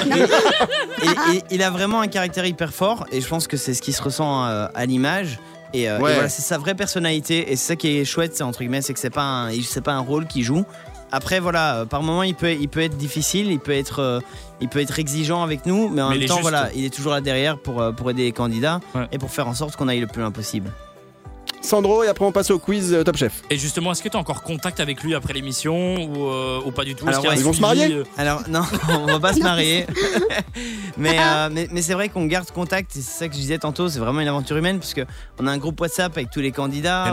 [1.50, 4.46] il- vraiment un caractère hyper fort et je pense que c'est ce qui se ressent
[4.46, 5.40] euh, à l'image.
[5.74, 8.44] Et, euh, et voilà, c'est sa vraie personnalité et c'est ça qui est chouette, c'est
[8.44, 10.66] entre guillemets, c'est que c'est pas un, il- c'est pas un rôle qu'il joue.
[11.12, 14.20] Après voilà, euh, par moment il peut, il peut être difficile, il peut être, euh,
[14.62, 16.41] il peut être exigeant avec nous, mais en Mais même temps juste.
[16.49, 19.07] voilà, il est toujours là derrière pour, euh, pour aider les candidats Ouais.
[19.12, 20.72] et pour faire en sorte qu'on aille le plus loin possible.
[21.62, 23.43] Sandro, et après on passe au quiz euh, Top Chef.
[23.49, 26.72] Et justement, est-ce que tu as encore contact avec lui après l'émission ou, euh, ou
[26.72, 27.07] pas du tout?
[27.07, 27.93] Est-ce Alors, ouais, ils vont se marier?
[27.93, 29.86] euh, Alors non, on va pas se marier.
[30.97, 32.95] mais euh, mais, mais c'est vrai qu'on garde contact.
[32.95, 33.89] et C'est ça que je disais tantôt.
[33.89, 35.03] C'est vraiment une aventure humaine puisque
[35.39, 37.12] on a un groupe WhatsApp avec tous les candidats.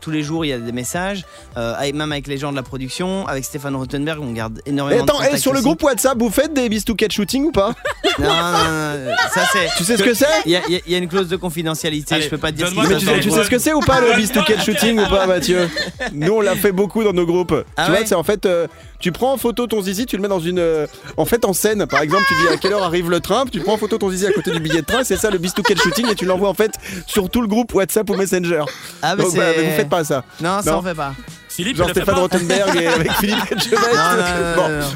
[0.00, 1.24] Tous les jours, il y a des messages.
[1.56, 5.00] euh, avec, même avec les gens de la production, avec Stéphane Rottenberg, on garde énormément.
[5.00, 7.52] Et attends, de et contact sur le groupe WhatsApp, vous faites des bistouquettes shooting ou
[7.52, 7.74] pas?
[8.18, 9.68] Non, non, non, non, ça c'est.
[9.76, 10.26] Tu sais ce que c'est?
[10.46, 12.14] Il y, a- y y une clause de confidentialité.
[12.14, 13.72] Allez, je peux pas te dire ce Mais tu, sais, tu sais ce que c'est
[13.72, 15.68] ou pas le bistouquet shooting ou pas Mathieu
[16.12, 17.54] Nous on l'a fait beaucoup dans nos groupes.
[17.76, 18.66] Ah tu vois, c'est en fait euh,
[19.00, 20.86] tu prends en photo ton zizi, tu le mets dans une euh,
[21.16, 21.86] en fait en scène.
[21.86, 23.98] Par exemple, tu dis à quelle heure arrive le train, puis tu prends en photo
[23.98, 26.26] ton zizi à côté du billet de train, c'est ça le bistouquet shooting et tu
[26.26, 26.72] l'envoies en fait
[27.06, 28.64] sur tout le groupe WhatsApp ou Messenger.
[29.02, 29.38] Ah, mais Donc c'est.
[29.38, 30.22] bah, mais vous faites pas ça.
[30.40, 30.78] Non, ça Non.
[30.78, 31.14] on fait pas.
[31.48, 33.82] Philippe, Genre il le fait Stéphane pas Rottenberg et avec Philippe Etchebest.
[33.82, 34.68] Non, non, non, Bon.
[34.68, 34.86] non, non.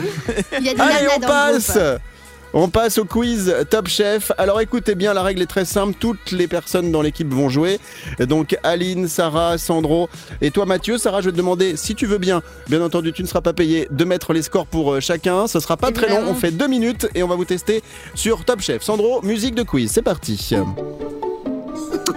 [0.61, 1.99] Il y a des Allez, on dans passe groupe.
[2.55, 4.32] On passe au quiz Top Chef.
[4.38, 5.94] Alors écoutez bien, la règle est très simple.
[5.98, 7.80] Toutes les personnes dans l'équipe vont jouer.
[8.20, 10.09] Donc Aline, Sarah, Sandro
[10.40, 10.96] et toi Mathieu.
[10.96, 12.42] Sarah, je vais te demander si tu veux bien.
[12.68, 15.46] Bien entendu, tu ne seras pas payé de mettre les scores pour euh, chacun.
[15.46, 16.16] Ce sera pas très long.
[16.16, 16.32] Évidemment.
[16.32, 17.82] On fait deux minutes et on va vous tester
[18.14, 18.82] sur Top Chef.
[18.82, 19.90] Sandro, musique de quiz.
[19.90, 20.55] C'est parti.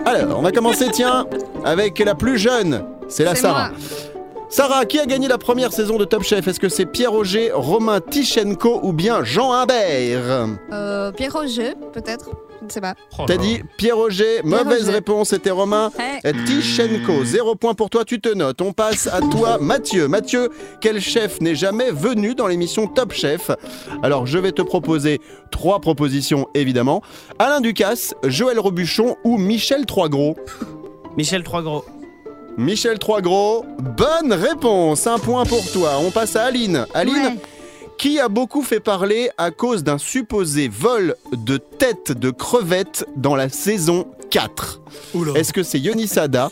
[0.06, 1.26] Alors, on va commencer, tiens,
[1.66, 2.84] avec la plus jeune.
[3.10, 3.70] C'est la Sarah.
[3.70, 4.17] moi.
[4.50, 6.48] Sarah, qui a gagné la première saison de Top Chef?
[6.48, 10.48] Est-ce que c'est Pierre-Roger, Romain Tichenko ou bien Jean Imbert?
[10.72, 12.30] Euh, Pierre Roger, peut-être.
[12.62, 12.96] Je ne sais pas.
[13.20, 13.92] Oh T'as dit mauvaise
[14.86, 14.92] Roger.
[14.92, 16.34] réponse, c'était Romain Hey.
[16.46, 17.26] Tichenko.
[17.26, 18.62] Zéro point pour toi, tu te notes.
[18.62, 20.08] On passe à toi, Mathieu.
[20.08, 23.52] Mathieu, quel chef n'est jamais venu dans l'émission Top Chef?
[24.02, 25.20] Alors, je vais te proposer
[25.52, 27.02] trois propositions, évidemment.
[27.38, 30.36] Alain Ducasse, Joël Robuchon ou Michel Troisgros?
[31.18, 31.84] Michel Troisgros.
[32.58, 33.66] Michel Troisgros,
[33.98, 36.00] bonne réponse, un point pour toi.
[36.00, 36.86] On passe à Aline.
[36.94, 37.36] Aline, Ouais.
[37.98, 43.36] qui a beaucoup fait parler à cause d'un supposé vol de tête de crevette dans
[43.36, 44.82] la saison 4
[45.14, 45.34] Oula.
[45.40, 46.50] Est-ce que c'est Yoni Sada,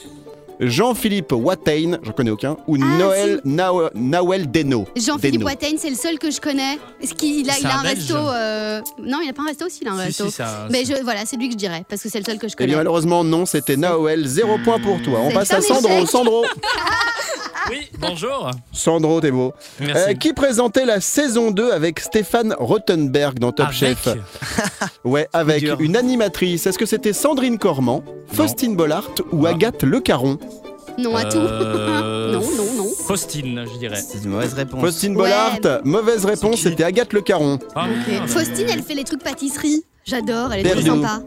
[0.59, 5.45] Jean-Philippe Watain, j'en connais aucun, ou Ah, Noël Nawel Deno Jean-Philippe Deno.
[5.45, 6.77] Watain, c'est le seul que je connais.
[7.01, 9.79] Est-ce qu'il a, il a un resto euh, Non, il a pas un resto aussi,
[9.81, 10.25] il a un Si, resto.
[10.25, 12.25] si, c'est un- Mais je, voilà, c'est lui que je dirais, parce que c'est le
[12.25, 12.67] seul que je Eh connais.
[12.69, 15.19] bien malheureusement non, c'était Naoel, zéro point pour toi.
[15.21, 15.89] On C'est passe à Sandro.
[15.91, 16.07] échec.
[16.09, 16.45] Sandro,
[17.69, 18.51] Oui, bonjour.
[18.71, 19.53] Sandro, t'es beau.
[19.79, 20.11] Merci.
[20.11, 24.07] Euh, qui présentait la saison 2 avec Stéphane Rottenberg dans Top Avec Chef
[25.03, 25.77] Ouais, avec dur.
[25.79, 26.67] une animatrice.
[26.67, 29.49] Est-ce que c'était Sandrine Cormand, Faustine Bollard ou Ah.
[29.51, 30.37] Agathe Le Caron
[30.97, 31.37] Non à tout.
[31.39, 32.89] Euh, non, non, non.
[33.07, 33.95] Faustine, je dirais.
[34.01, 34.81] C'est une mauvaise réponse.
[34.81, 35.29] Faustine Ouais.
[35.61, 37.57] Bollard, mauvaise réponse, c'était Agathe Le Caron.
[37.75, 37.87] Ah.
[38.27, 39.83] Faustine, elle fait les trucs pâtisserie.
[40.05, 40.83] J'adore, elle est Perdue.
[40.85, 41.19] sympa.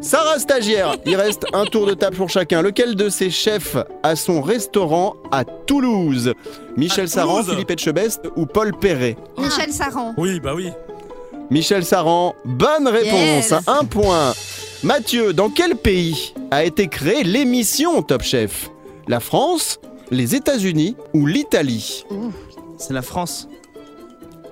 [0.00, 2.62] Sarah stagiaire, il reste un tour de table pour chacun.
[2.62, 6.32] Lequel de ces chefs a son restaurant à Toulouse?
[6.76, 9.16] Michel À Saran, Toulouse Philippe Etchebest ou Paul Perret?
[9.38, 10.14] Michel Saran.
[10.16, 10.70] Oui, bah oui.
[11.50, 13.54] Michel Saran, bonne réponse, Yes.
[13.66, 14.32] un point.
[14.82, 18.70] Mathieu, dans quel pays a été créée l'émission Top Chef?
[19.08, 19.80] La France,
[20.10, 22.04] les États-Unis ou l'Italie?
[22.78, 23.48] C'est la France.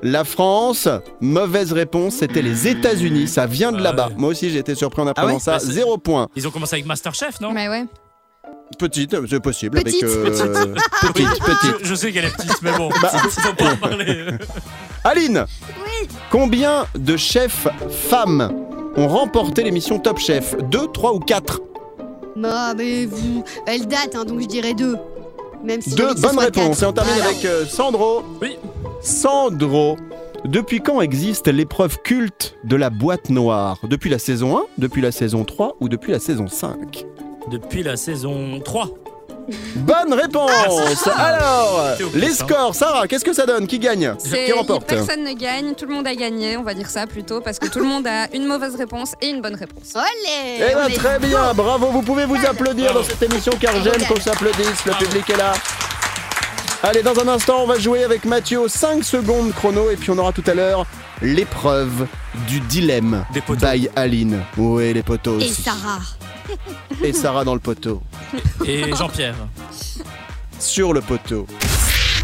[0.06, 0.86] La France,
[1.22, 4.10] mauvaise réponse, c'était les États-Unis, ça vient de Ah là-bas.
[4.18, 6.28] Moi aussi j'ai été surpris en apprenant ouais ça, Bah, c'est- zéro point.
[6.36, 7.52] Ils ont commencé avec Masterchef, non?
[7.52, 7.86] Mais ouais.
[8.78, 9.82] Petite, c'est possible.
[9.82, 10.02] Petite.
[10.02, 10.30] Avec, euh,
[11.00, 11.76] petite, petite.
[11.82, 13.08] je, je sais qu'elle est petite, mais bon, Bah.
[13.08, 14.26] faut pas en parler.
[15.04, 15.46] Aline
[16.30, 17.66] Combien de chefs
[18.10, 18.50] femmes
[18.96, 20.54] ont remporté l'émission Top Chef?
[20.70, 21.60] Deux, trois ou quatre?
[22.36, 23.42] Bah, mais vous.
[23.66, 24.96] Elle date, hein, donc je dirais deux.
[25.62, 26.80] Même si Deux, que ce bonne soit réponse.
[26.80, 26.82] quatre.
[26.82, 27.30] Et on termine Voilà.
[27.30, 28.22] avec euh, Sandro.
[28.42, 28.56] Oui.
[29.04, 29.98] Sandro,
[30.46, 33.78] depuis quand existe l'épreuve culte de la boîte noire?
[33.84, 37.04] Depuis la saison 1, depuis la saison 3 ou depuis la saison 5
[37.50, 38.88] Depuis la saison 3.
[39.76, 41.06] Bonne réponse!
[41.18, 43.66] Alors, T'es au les scores, Sarah, qu'est-ce que ça donne?
[43.66, 44.14] Qui gagne?
[44.16, 44.86] Qui remporte?
[44.86, 47.66] Personne ne gagne, tout le monde a gagné, on va dire ça plutôt, parce que
[47.68, 49.92] tout le monde a une mauvaise réponse et une bonne réponse.
[49.96, 50.64] Olé!
[50.70, 54.02] Eh ben est- très bien, bravo, vous pouvez vous applaudir dans cette émission car j'aime
[54.08, 55.52] qu'on s'applaudisse, le public est là.
[56.86, 60.10] Allez, dans un instant, on va jouer avec Mathieu aux 5 secondes chrono et puis
[60.10, 60.84] on aura tout à l'heure
[61.22, 62.06] l'épreuve
[62.46, 63.66] du dilemme Des poteaux.
[63.66, 64.42] by Aline.
[64.58, 65.62] Oui, les poteaux Et aussi.
[65.62, 66.00] Sarah.
[67.02, 68.02] Et Sarah dans le poteau.
[68.66, 69.34] Et Jean-Pierre.
[70.60, 71.46] Sur le poteau.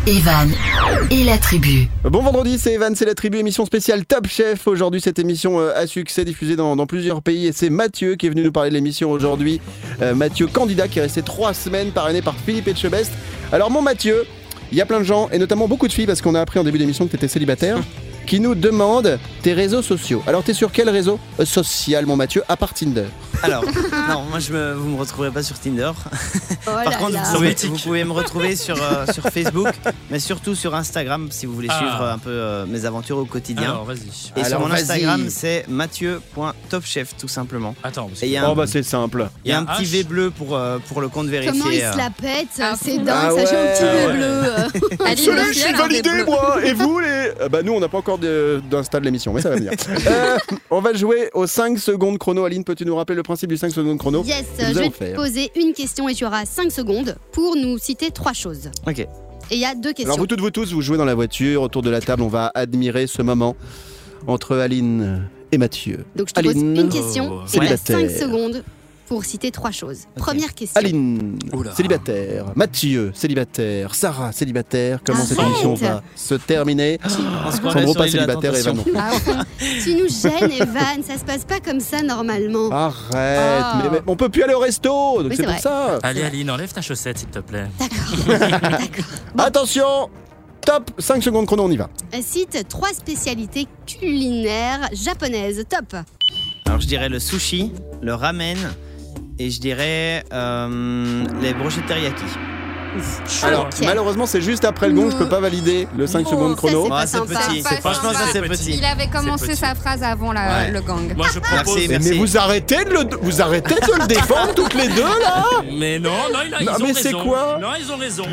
[0.07, 0.51] Evan
[1.11, 1.89] et la tribu.
[2.05, 4.67] Bon vendredi, c'est Evan, c'est la tribu émission spéciale Top Chef.
[4.67, 8.27] Aujourd'hui, cette émission euh, à succès diffusée dans, dans plusieurs pays et c'est Mathieu qui
[8.27, 9.59] est venu nous parler de l'émission aujourd'hui.
[10.03, 13.11] Euh, Mathieu, candidat qui est resté trois semaines parrainé par Philippe Etchebest.
[13.53, 14.27] Alors mon Mathieu,
[14.73, 16.59] il y a plein de gens et notamment beaucoup de filles parce qu'on a appris
[16.59, 17.79] en début d'émission que tu étais célibataire
[18.31, 20.23] qui nous demandent tes réseaux sociaux.
[20.25, 23.07] Alors t'es sur quel réseau euh, social mon Mathieu à part Tinder
[23.43, 23.65] Alors,
[24.09, 25.91] non, moi je me, vous me retrouverez pas sur Tinder.
[25.97, 27.71] Oh Par contre, vous pouvez, Mythique.
[27.71, 29.73] vous pouvez me retrouver sur, euh, sur Facebook,
[30.13, 31.79] mais surtout sur Instagram si vous voulez Ah.
[31.79, 33.71] suivre un peu euh, mes aventures au quotidien.
[33.71, 33.99] Alors, vas-y.
[34.37, 34.83] Et Alors, sur mon vas-y.
[34.83, 37.75] Instagram, c'est mathieu.topchef tout simplement.
[37.83, 39.29] Attends, parce que- un, Oh bah c'est simple.
[39.45, 39.85] il y a un il y a un petit.
[39.87, 41.59] V bleu pour, euh, pour le compte vérifié.
[41.59, 44.13] Comment il se la pète Ah, C'est dingue, Ah ça j'ai un petit nez Ouais.
[44.13, 45.41] bleu.
[45.43, 48.63] aussi, je suis validé moi Et vous les Bah nous on n'a pas encore de-
[48.71, 49.73] d'insta de l'émission mais ça va venir.
[50.07, 50.37] Euh,
[50.71, 52.45] on va jouer aux 5 secondes chrono.
[52.45, 55.51] Aline, peux-tu nous rappeler le principe du 5 secondes chrono Yes, je vais te poser
[55.57, 58.71] une question et tu auras 5 secondes pour nous citer trois choses.
[58.87, 58.99] Ok.
[59.01, 59.07] Et
[59.53, 60.07] il y a deux questions.
[60.07, 62.29] Alors vous toutes, vous tous, vous jouez dans la voiture, autour de la table, on
[62.29, 63.57] va admirer ce moment
[64.27, 66.05] entre Aline et Mathieu.
[66.15, 66.77] Donc je te pose Aline.
[66.77, 67.41] une question Oh.
[67.47, 68.11] et tu as Célibataire.
[68.11, 68.63] 5 secondes
[69.11, 70.03] pour citer trois choses.
[70.15, 70.79] Première question.
[70.79, 71.75] Aline, Oula.
[71.75, 72.45] célibataire.
[72.55, 73.93] Mathieu, célibataire.
[73.93, 75.01] Sarah, célibataire.
[75.05, 78.85] Comment cette émission va se terminer On se croirait Sandro pas célibataire, Evan non.
[78.97, 79.11] Ah,
[79.83, 82.71] tu nous gênes, Evan, ça se passe pas comme ça normalement.
[82.71, 83.81] Arrête, Ah.
[83.83, 85.99] mais, mais on peut plus aller au resto, donc Oui, c'est pour ça.
[86.05, 87.67] Allez, Aline, enlève ta chaussette, s'il te plaît.
[87.81, 88.39] D'accord.
[88.63, 89.05] D'accord.
[89.35, 89.43] Bon.
[89.43, 90.09] Attention,
[90.65, 91.91] top, 5 secondes chrono, on y va.
[92.23, 95.65] Cite trois spécialités culinaires japonaises.
[95.69, 95.97] Top.
[96.67, 98.57] Alors je dirais le sushi, le ramen
[99.41, 102.25] et je dirais euh, les brochettes teriyaki.
[103.45, 106.57] Alors, malheureusement, c'est juste après le gong, je peux pas valider le 5 Oh, secondes
[106.57, 106.89] chrono.
[107.07, 107.63] c'est petit.
[107.81, 108.75] Franchement, ça c'est petit.
[108.79, 110.71] Il avait commencé sa phrase avant la- Ouais.
[110.73, 111.15] le gang.
[111.17, 111.53] Moi, je propose.
[111.77, 112.11] Merci, Mais, merci.
[112.11, 115.99] mais vous arrêtez de le, vous arrêtez de le défendre toutes les deux là Mais
[116.01, 117.25] non, non, il a- Non, ils ont mais c'est raison.
[117.25, 118.25] quoi Non, ils ont raison.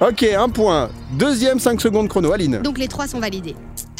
[0.00, 0.90] Ok, un point.
[1.12, 2.60] Deuxième 5 secondes chrono, Aline.
[2.62, 3.54] Donc les trois sont validés.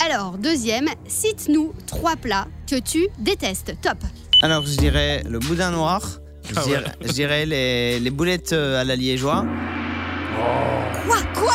[0.04, 3.74] Alors, deuxième, cite-nous trois plats que tu détestes.
[3.80, 3.98] Top.
[4.42, 6.00] Alors je dirais le boudin noir,
[6.48, 9.44] je Ah dirais, je dirais les, les boulettes euh, à la liégeois.
[11.06, 11.54] Quoi Quoi?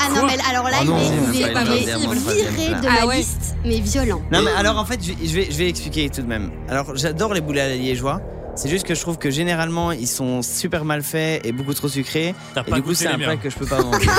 [0.00, 0.28] Ah non, Quoi?
[0.28, 3.18] mais alors là, Ah il non, est, il pas viré de Ah la ouais.
[3.18, 4.20] liste, mais violent.
[4.32, 6.50] Non mais alors en fait je, je vais, je vais expliquer tout de même.
[6.68, 8.20] Alors j'adore les boulets à la liégeois.
[8.56, 11.88] C'est juste que je trouve que généralement ils sont super mal faits et beaucoup trop
[11.88, 12.34] sucrés.
[12.66, 14.08] Et du coup c'est un plat que je peux pas manger.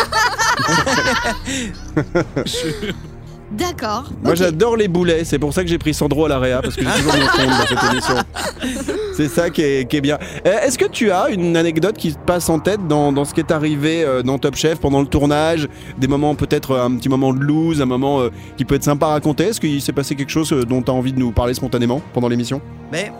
[3.51, 4.09] D'accord.
[4.23, 6.83] Moi j'adore les boulets, c'est pour ça que j'ai pris Sandro à l'AREA parce que
[6.83, 8.15] j'ai toujours mon compte dans cette émission.
[9.17, 10.19] C'est ça qui est, qui est bien.
[10.45, 13.33] Euh, Est-ce que tu as une anecdote qui te passe en tête dans, dans ce
[13.33, 15.67] qui est arrivé euh, dans Top Chef pendant le tournage?
[15.97, 18.83] Des moments peut-être euh, un petit moment de loose, un moment euh, qui peut être
[18.83, 19.45] sympa à raconter?
[19.45, 22.27] Est-ce qu'il s'est passé quelque chose dont tu as envie de nous parler spontanément pendant
[22.27, 22.61] l'émission?
[22.91, 23.11] Mais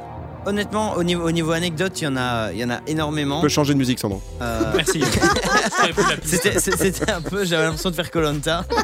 [0.48, 3.40] honnêtement au niveau, au niveau anecdote il y en a, il y en a énormément.
[3.40, 4.22] On peut changer de musique Sandro.
[4.42, 5.02] Euh, Merci.
[6.24, 8.66] C'était un peu, j'avais l'impression de faire Colanta.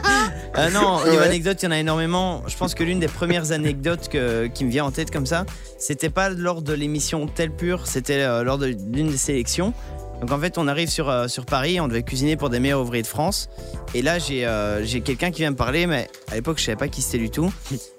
[0.56, 1.26] Euh, non, au niveau Ouais.
[1.26, 2.44] anecdote, il y en a énormément.
[2.46, 5.46] Je pense que l'une des premières anecdotes que- qui me vient en tête comme ça,
[5.80, 9.74] c'était pas lors de l'émission Tel Pur, c'était euh, lors de l'une des sélections.
[10.24, 12.80] Donc en fait, on arrive sur, euh, sur Paris, on devait cuisiner pour des meilleurs
[12.82, 13.50] ouvriers de France.
[13.94, 16.78] Et là, j'ai euh, j'ai quelqu'un qui vient me parler, mais à l'époque, je savais
[16.78, 17.52] pas qui c'était du tout.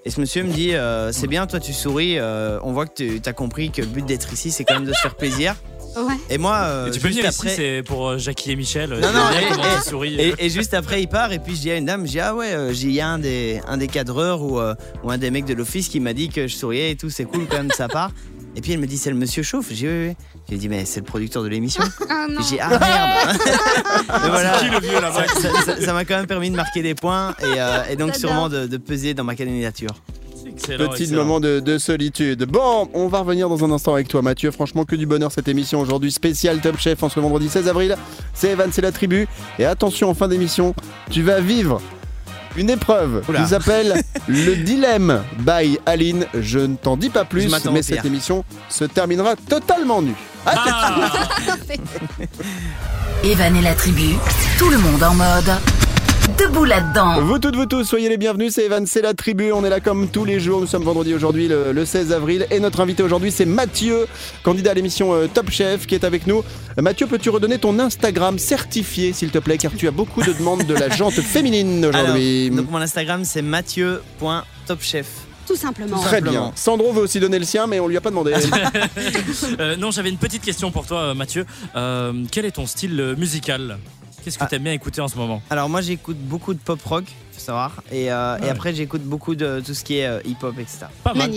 [0.07, 2.19] Et ce monsieur me dit euh, C'est bien, toi, tu souris.
[2.19, 4.87] euh, on voit que tu as compris que le but d'être ici, c'est quand même
[4.87, 5.55] de se faire plaisir.
[5.97, 6.15] Ouais.
[6.31, 7.49] Et moi, euh, Et tu peux juste venir après.
[7.49, 8.89] ici, c'est pour euh, Jackie et Michel.
[8.91, 10.15] Non, non, et- souris.
[10.19, 12.21] Et, et juste après, il part, et puis je dis à une dame, je dis,
[12.21, 15.11] ah ouais, euh, j'ai- il y a un des, un des cadreurs ou, euh, ou
[15.13, 17.47] un des mecs de l'office qui m'a dit que je souriais et tout, c'est cool
[17.49, 18.11] quand même de sa part.
[18.57, 19.67] Et puis elle me dit, c'est le monsieur Chauffe.
[19.71, 20.17] J'ai dit, oui, oui.
[20.49, 21.83] J'ai dit, mais c'est le producteur de l'émission.
[22.11, 23.39] Ah j'ai dit, ah merde
[24.31, 24.59] voilà.
[24.59, 26.95] Qui le vieux là-bas Ça- ça- ça- ça m'a quand même permis de marquer des
[26.95, 29.91] points et, euh, et donc sûrement de, de peser dans ma candidature.
[30.47, 31.25] Excellent, Petit excellent.
[31.25, 32.45] moment de, de solitude.
[32.45, 34.51] Bon, on va revenir dans un instant avec toi, Mathieu.
[34.51, 37.97] Franchement, que du bonheur cette émission aujourd'hui spéciale Top Chef en ce vendredi 16 avril.
[38.35, 39.27] C'est Evan, c'est la tribu.
[39.59, 40.75] Et attention, en fin d'émission,
[41.11, 41.81] tu vas vivre
[42.57, 43.23] une épreuve.
[43.29, 43.43] Oula.
[43.43, 45.23] qui s'appelle le dilemme.
[45.39, 46.27] By Aline.
[46.35, 50.15] Je ne t'en dis pas plus, mais cette émission se terminera totalement nue.
[50.47, 51.29] Ah.
[53.23, 54.15] Evan et la tribu,
[54.59, 55.84] tout le monde en mode
[56.39, 57.21] debout là-dedans.
[57.23, 59.81] Vous toutes, vous tous, soyez les bienvenus, c'est Evan, c'est la tribu, on est là
[59.81, 63.03] comme tous les jours, nous sommes vendredi aujourd'hui, le, le 16 avril, et notre invité
[63.03, 64.07] aujourd'hui c'est Mathieu,
[64.43, 66.43] candidat à l'émission euh, Top Chef, qui est avec nous.
[66.79, 70.33] Euh, Mathieu, peux-tu redonner ton Instagram certifié, s'il te plaît, car tu as beaucoup de
[70.33, 72.47] demandes de la jante féminine aujourd'hui.
[72.47, 75.07] Alors, donc mon Instagram, c'est mathieu.topchef.
[75.47, 75.99] Tout simplement.
[76.01, 76.47] Très simplement.
[76.47, 76.53] bien.
[76.57, 78.33] Sandro veut aussi donner le sien, mais on lui a pas demandé.
[79.61, 81.45] Euh, non, j'avais une petite question pour toi, Mathieu.
[81.77, 83.79] Euh, quel est ton style musical?
[84.25, 84.47] Qu'est-ce que Ah.
[84.47, 87.83] t'aimes bien écouter en ce moment Alors moi j'écoute beaucoup de pop rock, faut savoir,
[87.93, 88.49] et, euh, et ouais.
[88.49, 90.87] après j'écoute beaucoup de tout ce qui est hip hop, etc.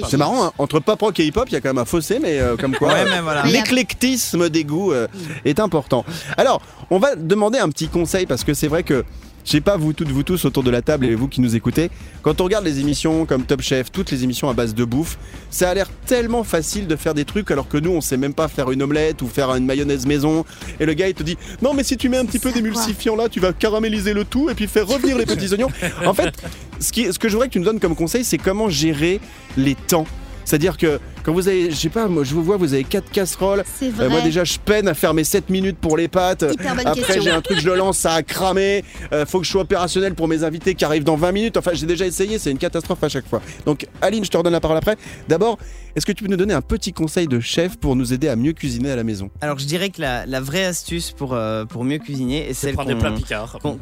[0.10, 1.86] C'est marrant, hein, entre pop rock et hip hop, il y a quand même un
[1.86, 2.94] fossé, mais euh, comme quoi.
[2.94, 3.44] Ouais, euh, voilà.
[3.46, 5.08] L'éclectisme des goûts euh,
[5.46, 6.06] est important.
[6.38, 9.04] Alors, on va demander un petit conseil parce que c'est vrai que,
[9.48, 11.56] je sais pas, vous toutes, vous tous autour de la table et vous qui nous
[11.56, 11.90] écoutez,
[12.22, 15.18] quand on regarde les émissions comme Top Chef, toutes les émissions à base de bouffe,
[15.50, 18.34] ça a l'air tellement facile de faire des trucs alors que nous, on sait même
[18.34, 20.44] pas faire une omelette ou faire une mayonnaise maison.
[20.82, 23.16] Et le gars, il te dit Non, mais si tu mets un petit peu d'émulsifiant
[23.16, 25.70] là, tu vas caraméliser le tout et puis faire revenir les petits oignons.
[26.06, 26.34] En fait,
[26.82, 29.22] ce, qui, ce que je voudrais que tu nous donnes comme conseil, c'est comment gérer
[29.56, 30.08] les temps.
[30.44, 33.12] C'est-à-dire que Quand vous avez, je sais pas, moi je vous vois, vous avez quatre
[33.12, 33.66] casseroles.
[33.78, 36.46] C'est Euh, moi déjà, je peine à faire mes 7 minutes pour les pâtes.
[36.50, 38.86] Hyper bonne Après, j'ai un truc, je le lance, ça a cramé.
[39.12, 41.58] Euh, faut que je sois opérationnel pour mes invités qui arrivent dans 20 minutes.
[41.58, 43.42] Enfin, j'ai déjà essayé, c'est une catastrophe à chaque fois.
[43.66, 44.96] Donc, Aline, je te redonne la parole après.
[45.28, 45.58] D'abord,
[45.98, 48.38] est-ce que tu peux nous donner un petit conseil de chef pour nous aider à
[48.38, 49.30] mieux cuisiner à la maison?
[49.42, 52.68] Alors je dirais que la, la vraie astuce pour, euh, pour mieux cuisiner, et C'est
[52.68, 52.76] celle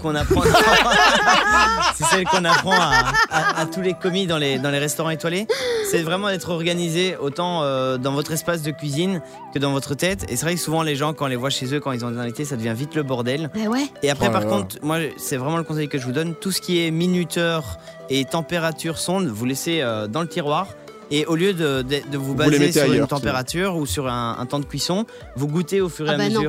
[0.01, 0.41] qu'on apprend,
[1.95, 5.09] c'est celle qu'on apprend à, à- à tous les commis dans les, dans les restaurants
[5.09, 5.45] étoilés,
[5.91, 9.21] c'est vraiment d'être organisé autant euh, dans votre espace de cuisine
[9.53, 10.25] que dans votre tête.
[10.29, 12.05] Et c'est vrai que souvent les gens, quand on les voit chez eux, quand ils
[12.05, 13.49] ont des invités, ça devient vite le bordel.
[13.53, 13.87] Bah ouais.
[14.03, 16.33] Et après, Oh par contre, moi, c'est vraiment le conseil que je vous donne.
[16.35, 17.77] Tout ce qui est minuteur
[18.09, 20.67] et température sonde, vous laissez euh, dans le tiroir.
[21.11, 24.37] Et au lieu de, de- de vous baser sur ailleurs, une température ou sur un,
[24.39, 25.05] un temps de cuisson,
[25.35, 26.41] vous goûtez au fur et Ah à bah non.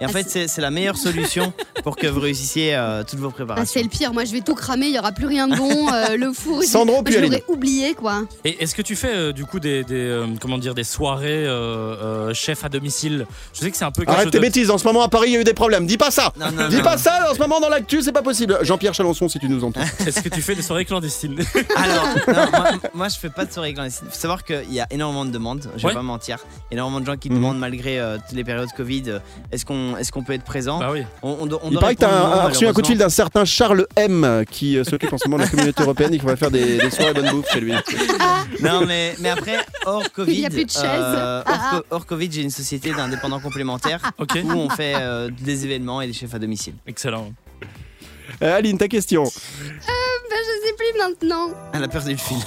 [0.00, 3.28] Et en Ah, fait, c'est- la meilleure solution pour que vous réussissiez euh, toutes vos
[3.28, 3.70] Ah, préparations.
[3.72, 4.12] c'est le pire.
[4.12, 4.86] Moi, je vais tout cramer.
[4.86, 5.92] Il y aura plus rien de bon.
[5.92, 6.62] euh, le four.
[6.62, 8.22] il- Sandro, je l'aurais oublié, quoi.
[8.44, 11.44] Et est-ce que tu fais euh, du coup des, des, euh, comment dire des soirées
[11.46, 13.26] euh, euh, chef à domicile?
[13.52, 15.28] Je sais que c'est un peu Arrête tes de- bêtises, en ce moment à Paris,
[15.30, 15.86] il y a eu des problèmes.
[15.86, 16.82] Dis pas ça Non, non, Dis non.
[16.82, 18.58] pas ça, en ce moment dans l'actu, c'est pas possible.
[18.62, 19.80] Jean-Pierre Chalençon, si tu nous entends.
[20.06, 21.36] Est-ce que tu fais des soirées clandestines?
[21.76, 24.08] Alors, non, moi, moi, je fais pas de soirée clandestine.
[24.10, 25.94] Faut savoir qu'il y a énormément de demandes, je vais Ouais.
[25.94, 26.38] pas mentir.
[26.70, 29.20] Énormément de gens qui demandent, malgré euh, toutes les périodes Covid,
[29.52, 31.02] est-ce qu'on est qu'on peut être présent Bah oui.
[31.22, 33.08] on, on doit- on Il paraît que non, un- reçu un coup de fil d'un
[33.08, 36.24] certain Charles M qui euh, s'occupe en ce moment de la communauté européenne et qui
[36.26, 37.72] va faire des, des soirées bonne bouffe chez lui.
[38.60, 39.56] Non, mais, mais après,
[39.86, 40.82] hors Covid, Il y a plus de chaises.
[40.84, 45.30] euh, Ah, hors, co- hors Covid, j'ai une société d'indépendants complémentaires où on fait euh,
[45.40, 46.74] des événements et des chefs à domicile.
[46.86, 47.32] Excellent.
[48.42, 49.24] Euh, Aline, ta question.
[49.24, 51.50] Bah, je sais plus maintenant.
[51.72, 52.36] Elle a perdu le fil.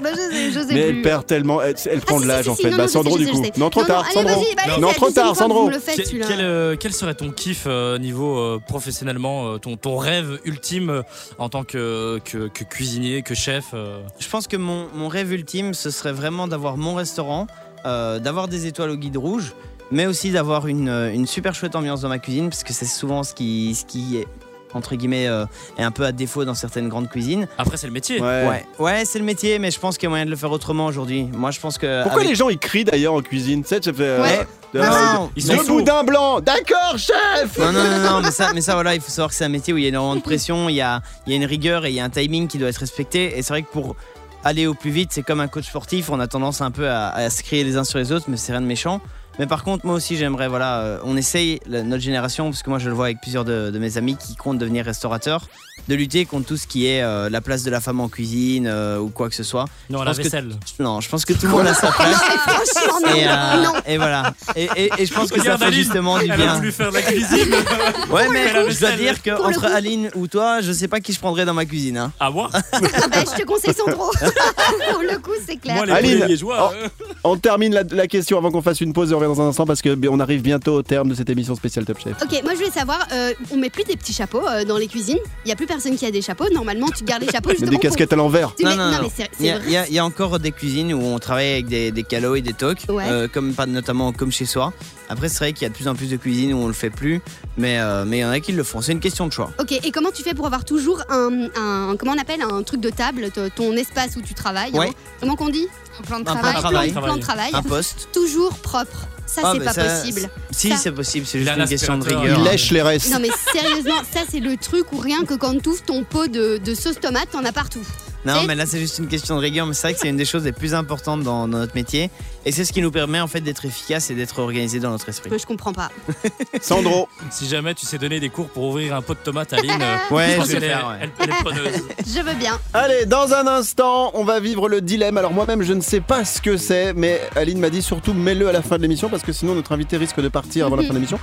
[0.00, 0.96] Bah, je sais, je sais Mais plus.
[0.98, 2.70] elle perd tellement, elle, elle prend Ah, de si, l'âge si, en si, fait.
[2.70, 3.44] non, Bah non, je Sandro sais, du je coup.
[3.44, 3.52] sais.
[3.56, 4.28] Non, trop Non, tard, allez, Sandro.
[4.40, 5.60] vas-y, bah, allez, Non, c'est la trop deuxième tard, fois que Sandro.
[5.62, 6.26] vous me le faites, Quel, celui-là.
[6.28, 10.90] quel, euh, quel serait ton kiff euh, niveau euh, professionnellement, euh, ton, ton rêve ultime
[10.90, 11.02] euh,
[11.38, 15.32] en tant que, que, que cuisinier, que chef euh, Je pense que mon, mon rêve
[15.32, 17.48] ultime, ce serait vraiment d'avoir mon restaurant,
[17.86, 19.54] euh, d'avoir des étoiles au guide rouge,
[19.90, 22.86] mais aussi d'avoir une, euh, une super chouette ambiance dans ma cuisine, parce que c'est
[22.86, 24.28] souvent ce qui, ce qui est,
[24.74, 25.44] entre guillemets, euh,
[25.78, 27.48] est un peu à défaut dans certaines grandes cuisines.
[27.58, 28.20] Après, c'est le métier.
[28.20, 28.46] Ouais.
[28.46, 30.50] Ouais, ouais c'est le métier, mais je pense qu'il y a moyen de le faire
[30.52, 31.24] autrement aujourd'hui.
[31.32, 32.02] Moi, je pense que.
[32.02, 33.62] Pourquoi avec- les gens ils crient d'ailleurs en cuisine?
[33.62, 34.02] Tu sais, tu fais.
[34.02, 34.46] euh, Ouais.
[34.74, 35.78] Non, Ils le sont fous.
[35.78, 39.08] boudin blanc D'accord, chef Non, non, non, non, mais ça, mais ça, voilà, il faut
[39.10, 41.00] savoir que c'est un métier où il y a énormément de pression, il y a,
[41.26, 43.38] il y a une rigueur et il y a un timing qui doit être respecté.
[43.38, 43.96] Et c'est vrai que pour
[44.44, 47.08] aller au plus vite, c'est comme un coach sportif, on a tendance un peu à,
[47.08, 49.00] à se crier les uns sur les autres, mais c'est rien de méchant.
[49.38, 52.78] Mais par contre, moi aussi, j'aimerais, voilà, euh, on essaye, notre génération, parce que moi
[52.78, 55.48] je le vois avec plusieurs de mes amis qui comptent devenir restaurateurs,
[55.88, 58.66] de lutter contre tout ce qui est euh, la place de la femme en cuisine
[58.66, 59.66] euh, ou quoi que ce soit.
[59.90, 60.50] Non, Je la pense que- vaisselle.
[60.80, 62.16] Non, je pense que tout le monde a sa place.
[62.16, 63.14] Franchement, non.
[63.14, 63.72] Et, euh, non.
[63.86, 64.34] et voilà.
[64.56, 66.54] Et, et- et je pense que ça Regarde fait Aline, justement du Elle a bien.
[66.56, 67.54] voulu faire la cuisine.
[68.10, 68.98] Ouais, mais je dois vaisselle.
[68.98, 69.72] dire que Pour le entre coup.
[69.74, 71.98] Aline ou toi, je sais pas qui je prendrais dans ma cuisine.
[71.98, 72.12] Hein.
[72.18, 72.48] À moi?
[72.52, 74.10] Ah bah, je te conseille Sandro.
[74.92, 75.76] Pour le coup, c'est clair.
[75.76, 76.26] Moi, les Aline.
[76.44, 76.50] Oh.
[76.52, 76.88] euh,
[77.24, 79.48] On termine la, la question avant qu'on fasse une pause et on revient dans un
[79.48, 82.14] instant parce que bien, on arrive bientôt au terme de cette émission spéciale Top Chef.
[82.22, 84.88] Ok, moi je voulais savoir, euh, on met plus des petits chapeaux euh, dans les
[84.88, 85.18] cuisines?
[85.44, 86.46] Il y a plus personne qui a des chapeaux.
[86.52, 87.70] Normalement, tu gardes les chapeaux Mais justement.
[87.70, 88.52] des pour- casquettes à l'envers.
[88.62, 89.08] Non, non,
[89.38, 92.34] Il y, a, y y encore des cuisines où on travaille avec des, des calots
[92.34, 93.04] et des tocs, Ouais.
[93.08, 94.72] euh, comme pas notamment comme chez soi.
[95.10, 96.72] Après, c'est vrai qu'il y a de plus en plus de cuisines où on le
[96.74, 97.20] fait plus,
[97.56, 98.80] mais euh, mais il y en a qui le font.
[98.82, 99.50] C'est une question de choix.
[99.60, 102.80] Ok, et comment tu fais pour avoir toujours un, un- comment on appelle un truc
[102.80, 104.88] de table, ton espace où tu travailles Ouais.
[104.88, 105.66] hein Comment qu'on dit?
[105.98, 106.60] Un plan de Un plan de travail.
[106.62, 106.92] travail.
[106.92, 107.50] Plan, plan de travail.
[107.54, 108.08] Un poste.
[108.12, 109.06] Toujours propre.
[109.28, 110.22] Ça, Ah, c'est mais pas ça, possible.
[110.50, 111.26] Si, Ça- c'est possible.
[111.26, 112.22] C'est Il juste a un une question de aspirateur.
[112.32, 112.38] rigueur.
[112.40, 113.12] Il lèche les restes.
[113.12, 116.26] Non mais sérieusement, ça c'est le truc où rien que quand tu ouvres ton pot
[116.26, 117.86] de, de sauce tomate, t'en as partout.
[118.34, 119.66] Non, mais là, c'est juste une question de rigueur.
[119.66, 122.10] Mais c'est vrai que c'est une des choses les plus importantes dans, dans notre métier,
[122.44, 125.08] et c'est ce qui nous permet en fait d'être efficace et d'être organisé dans notre
[125.08, 125.30] esprit.
[125.38, 125.90] Je comprends pas.
[126.60, 129.56] Sandro, Si jamais tu sais donner des cours pour ouvrir un pot de tomates à
[129.56, 129.60] euh,
[130.14, 130.96] Ouais, je pense je vais qu'elle est- faire, ouais.
[131.02, 131.82] elle, elle est preneuse.
[132.06, 132.58] Je veux bien.
[132.74, 135.18] allez, dans un instant, on va vivre le dilemme.
[135.18, 138.48] Alors moi-même, je ne sais pas ce que c'est, mais Aline m'a dit surtout mets-le
[138.48, 140.82] à la fin de l'émission parce que sinon notre invité risque de partir avant la
[140.82, 141.18] fin de l'émission.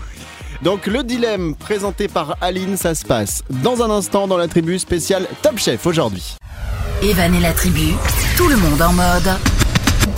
[0.61, 4.79] Donc le dilemme présenté par Aline, ça se passe dans un instant dans la tribu
[4.79, 6.35] spéciale Top Chef aujourd'hui.
[7.03, 7.93] Evan et la tribu,
[8.37, 9.29] tout le monde en mode.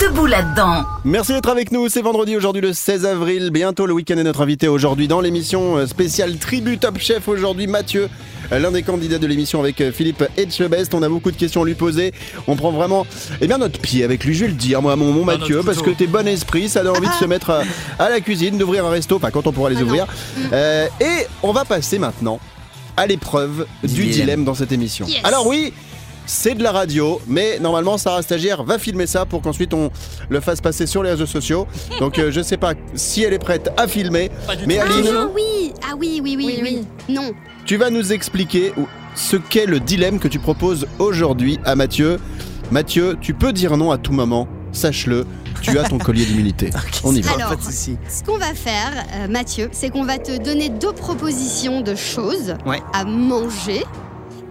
[0.00, 0.84] Debout là-dedans.
[1.04, 4.42] Merci d'être avec nous, c'est vendredi aujourd'hui le 16 avril, bientôt le week-end est notre
[4.42, 8.08] invité aujourd'hui dans l'émission spéciale Tribu Top Chef aujourd'hui Mathieu,
[8.50, 11.66] l'un des candidats de l'émission avec euh, Philippe Etchebest, on a beaucoup de questions à
[11.66, 12.12] lui poser,
[12.46, 13.06] on prend vraiment
[13.40, 15.62] eh bien notre pied avec lui, je vais le dire moi mon, mon Ah, Mathieu,
[15.64, 17.62] parce que t'es bon esprit, ça donne envie de se mettre à,
[17.98, 20.06] à la cuisine, d'ouvrir un resto, enfin quand on pourra les Ah ouvrir,
[20.52, 22.40] Euh, et on va passer maintenant
[22.96, 24.12] à l'épreuve du, Du dilemme.
[24.12, 24.44] dilemme.
[24.44, 25.06] dans cette émission.
[25.06, 25.20] Yes.
[25.24, 25.72] Alors oui,
[26.26, 29.90] c'est de la radio, mais normalement Sarah Stagiaire va filmer ça pour qu'ensuite on
[30.28, 31.66] le fasse passer sur les réseaux sociaux.
[32.00, 34.92] Donc euh, je sais pas si elle est prête à filmer, Pas du Mais tout.
[34.92, 36.60] Aline- Ah oui, ah oui, oui, oui, Oui,
[37.08, 37.14] oui.
[37.14, 37.30] Non.
[37.68, 38.72] Tu vas nous expliquer
[39.14, 42.18] ce qu'est le dilemme que tu proposes aujourd'hui à Mathieu.
[42.70, 45.26] Mathieu, tu peux dire non à tout moment, sache-le.
[45.60, 46.70] tu as ton collier d'immunité.
[47.04, 47.32] On y va.
[47.34, 47.98] Alors, Pas de souci.
[48.08, 52.54] Ce qu'on va faire, euh, Mathieu, c'est qu'on va te donner deux propositions de choses
[52.64, 52.80] Ouais.
[52.94, 53.84] à manger.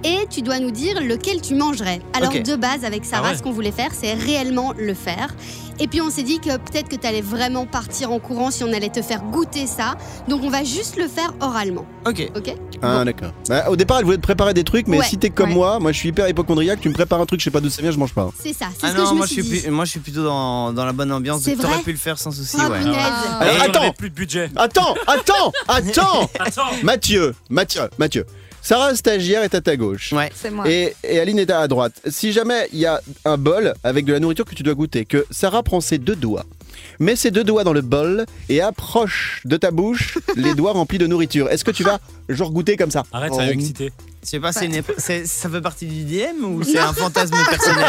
[0.03, 2.01] Et tu dois nous dire lequel tu mangerais.
[2.13, 3.37] Alors de base, avec Sarah, Ah ouais.
[3.37, 5.33] ce qu'on voulait faire, c'est réellement le faire.
[5.79, 8.63] Et puis on s'est dit que peut-être que tu allais vraiment partir en courant si
[8.63, 9.95] on allait te faire goûter ça.
[10.27, 11.85] Donc on va juste le faire oralement.
[12.05, 12.29] Ok.
[12.35, 13.31] Ok Ah, d'accord.
[13.49, 15.55] Bah, au départ, elle voulait te préparer des trucs, mais Ouais, si t'es comme ouais.
[15.55, 17.69] moi, moi je suis hyper hypochondriaque, tu me prépares un truc, je sais pas d'où
[17.69, 18.29] ça vient, je mange pas.
[18.41, 19.49] C'est ça, c'est Ah ce que je me moi je, suis dit.
[19.61, 21.41] plus- moi je suis plutôt dans, dans la bonne ambiance.
[21.43, 22.79] C'est donc T'aurais vrai pu le faire sans souci, Ah, ouais.
[22.79, 22.95] punaise.
[22.97, 23.37] Ah.
[23.39, 23.81] Alors, attends.
[23.81, 24.49] avait plus de budget.
[24.55, 26.63] Attends, attends, attends Attends.
[26.83, 28.25] Mathieu, Mathieu, Mathieu.
[28.67, 30.11] Sarah, stagiaire, est à ta gauche.
[30.11, 30.29] Ouais.
[30.35, 30.69] C'est moi.
[30.69, 32.01] Et, et Aline est à droite.
[32.05, 35.05] Si jamais il y a un bol avec de la nourriture que tu dois goûter,
[35.05, 36.43] que Sarah prend ses deux doigts,
[36.99, 40.97] met ses deux doigts dans le bol et approche de ta bouche les doigts remplis
[40.97, 43.93] de nourriture, est-ce que tu vas genre goûter comme ça Arrête, ça va m'exciter.
[44.27, 47.33] Je sais pas, c'est une c'est- ça fait partie du DM ou c'est un fantasme
[47.49, 47.85] personnel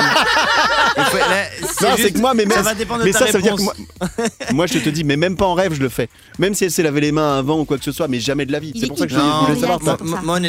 [1.10, 3.18] faut- là, Non, c'est juste- que moi, mais ça même- va dépendre de Mais ta
[3.18, 3.76] ça, ça veut dire que réponse.
[4.00, 6.08] moi, moi, je te dis, mais même pas en rêve, je le fais.
[6.38, 8.46] Même si elle s'est lavé les mains avant ou quoi que ce soit, mais jamais
[8.46, 8.72] de la vie.
[8.76, 9.96] C'est est pour ça que je voulais savoir a ta, ça.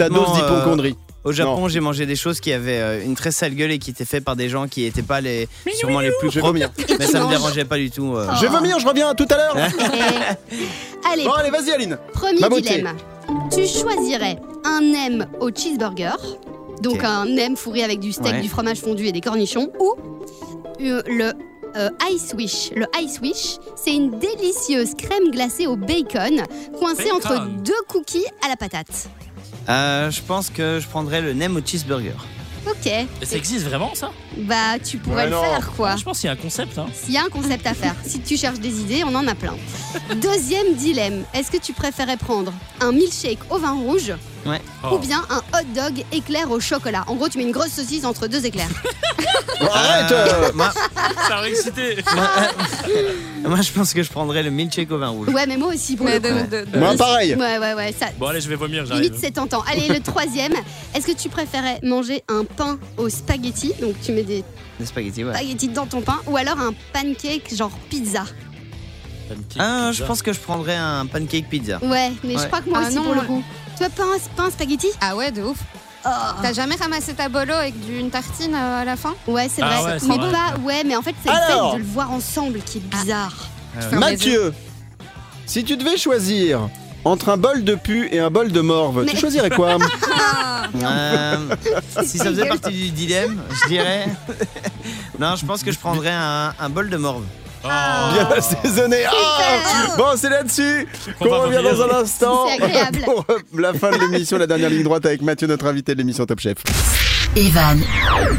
[0.09, 0.95] Dose euh, d'hypochondrie.
[1.29, 3.91] Au Japon, j'ai mangé des choses qui avaient euh, une très sale gueule et qui
[3.91, 6.53] étaient faites par des gens qui n'étaient pas les, sûrement les plus Je vais propres.
[6.53, 6.71] vomir.
[6.97, 8.15] Mais ça me dérangeait pas du tout.
[8.15, 8.27] euh.
[8.27, 8.33] Oh.
[8.35, 9.55] Je vais vomir, je reviens tout à l'heure.
[11.11, 11.97] Allez, Bon, allez, vas-y, Aline.
[12.13, 12.95] Premier Ma dilemme.
[13.53, 16.15] Tu choisirais un M au cheeseburger,
[16.81, 18.41] donc un M fourré avec du steak, Ouais.
[18.41, 19.95] du fromage fondu et des cornichons, ou
[20.81, 21.31] euh, le
[21.77, 22.71] euh, Ice Wish.
[22.75, 26.41] Le Ice Wish, c'est une délicieuse crème glacée au bacon,
[26.79, 27.17] coincée Bacon.
[27.17, 29.07] entre deux cookies à la patate.
[29.69, 32.15] Euh, je pense que je prendrais le nem au cheeseburger.
[32.69, 34.11] Ok, Et ça existe vraiment ça?
[34.37, 35.41] Bah tu pourrais Ouais, le non.
[35.43, 35.95] faire quoi.
[35.95, 36.77] Je pense qu'il y a un concept.
[36.77, 36.87] Hein.
[36.93, 39.33] S'il y a un concept à faire, si tu cherches des idées, on en a
[39.35, 39.55] plein.
[40.21, 42.51] Deuxième dilemme, est-ce que tu préférais prendre
[42.81, 44.13] un milkshake au vin rouge
[44.83, 44.95] Oh.
[44.95, 48.05] ou bien un hot dog éclair au chocolat En gros, tu mets une grosse saucisse
[48.05, 48.69] entre deux éclairs.
[49.59, 50.09] Bon, arrête.
[50.13, 50.71] Euh, euh, moi,
[51.27, 51.97] Ça va exciter.
[53.43, 55.27] moi, je pense que je prendrais le milkshake au vin rouge.
[55.29, 56.47] Ouais, mais moi aussi pour Mais le coup.
[56.49, 57.35] de- de- de- Moi, pareil.
[57.35, 57.93] Ouais, ouais, ouais.
[57.97, 59.17] Ça, Bon allez, je vais vomir, limite, j'arrive.
[59.19, 59.61] c'est tentant.
[59.69, 60.53] Allez, le troisième.
[60.95, 63.73] Est-ce que tu préférais manger un pain au spaghetti?
[63.81, 64.43] Donc, tu mets des
[64.79, 65.33] Des spaghettis, ouais.
[65.33, 66.19] spaghettis dans ton pain.
[66.27, 68.23] Ou alors un pancake genre pizza?
[69.59, 71.79] Ah, je pense que je prendrais un pancake pizza.
[71.83, 72.47] Ouais, mais je Ouais.
[72.47, 73.27] crois que moi Ah aussi non, pour le ouais.
[73.27, 73.43] coup.
[73.79, 74.87] Tu vois, pain, pain spaghetti?
[74.99, 75.57] Ah ouais, de ouf.
[76.05, 76.09] Oh.
[76.41, 79.15] T'as jamais ramassé ta bolo avec du- une tartine euh, à la fin?
[79.27, 79.93] Ouais, c'est Ah vrai.
[79.93, 80.31] ouais, c'est mais vrai.
[80.31, 80.53] pas.
[80.63, 83.33] Ouais, mais en fait, c'est le fait de le voir ensemble qui est bizarre.
[83.77, 84.53] Euh, Ferme les Mathieu,
[85.45, 86.69] si tu devais choisir
[87.05, 89.77] entre un bol de pu et un bol de morve, tu choisirais quoi?
[90.83, 91.35] Euh,
[92.05, 94.05] si ça faisait partie du dilemme, je dirais.
[95.17, 97.23] non, je pense que je prendrais un, un bol de morve.
[97.63, 97.67] Oh.
[98.13, 99.03] Bien assaisonné.
[99.05, 100.87] Ah bon, c'est là-dessus
[101.19, 102.47] On qu'on revient dans un instant
[103.05, 105.99] pour euh, la fin de l'émission, la dernière ligne droite avec Mathieu, notre invité de
[105.99, 106.57] l'émission Top Chef.
[107.35, 107.79] Evan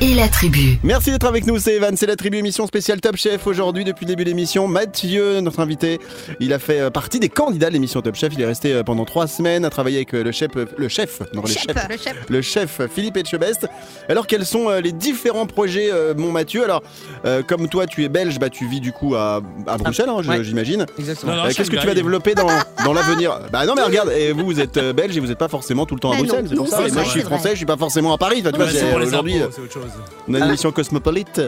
[0.00, 0.78] et la tribu.
[0.82, 4.04] Merci d'être avec nous, c'est Evan, c'est la tribu émission spéciale Top Chef aujourd'hui depuis
[4.04, 4.66] le début de l'émission.
[4.66, 6.00] Mathieu, notre invité,
[6.40, 8.32] il a fait euh, partie des candidats de l'émission Top Chef.
[8.34, 11.20] Il est resté euh, pendant trois semaines à travailler avec euh, le chef, le chef,
[11.32, 11.62] non, le Chef.
[11.62, 12.16] chef, Le chef.
[12.28, 13.68] le chef Philippe Etchebest.
[14.08, 16.64] Alors quels sont les différents projets, mon Mathieu?
[16.64, 16.82] Alors
[17.24, 20.20] euh, comme toi, tu es belge, bah tu vis du coup à, à Bruxelles, hein,
[20.28, 20.42] Ouais.
[20.44, 20.84] j'imagine.
[20.98, 21.32] Exactement.
[21.32, 22.48] Euh, Qu'est-ce que tu vas développer dans,
[22.84, 23.38] dans l'avenir?
[23.52, 25.94] Bah non mais regarde, et vous vous êtes belge et vous n'êtes pas forcément tout
[25.94, 26.78] le temps à Bah non, Bruxelles, c'est pour nous, ça.
[26.82, 28.42] c'est Et moi je suis français, je suis pas forcément à Paris.
[28.42, 29.90] Tu vois, c'est pour les impôts, c'est autre chose.
[30.28, 31.40] on a une émission cosmopolite.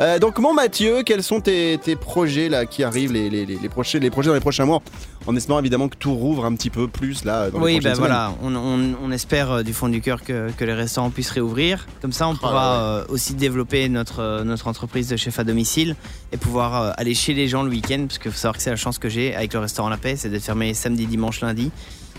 [0.00, 3.56] Euh, donc, mon Mathieu, quels sont tes, tes projets là qui arrivent les, les, les,
[3.56, 4.82] les prochains, les projets dans les prochains mois
[5.26, 7.50] En espérant évidemment que tout rouvre un petit peu plus là.
[7.50, 10.50] Dans les Oui, ben voilà, on, on- on espère euh, du fond du cœur que,
[10.56, 11.86] que les restaurants puissent réouvrir.
[12.02, 15.96] Comme ça, on pourra euh, aussi développer notre, euh, notre entreprise de chef à domicile
[16.32, 18.04] et pouvoir euh, aller chez les gens le week-end.
[18.06, 20.16] Parce qu'il faut savoir que c'est la chance que j'ai avec le restaurant La Paix,
[20.16, 21.70] c'est d'être fermé samedi, dimanche, lundi.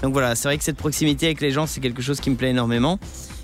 [0.01, 2.35] Donc voilà, c'est vrai que cette proximité avec les gens, c'est quelque chose qui me
[2.37, 2.99] plaît énormément.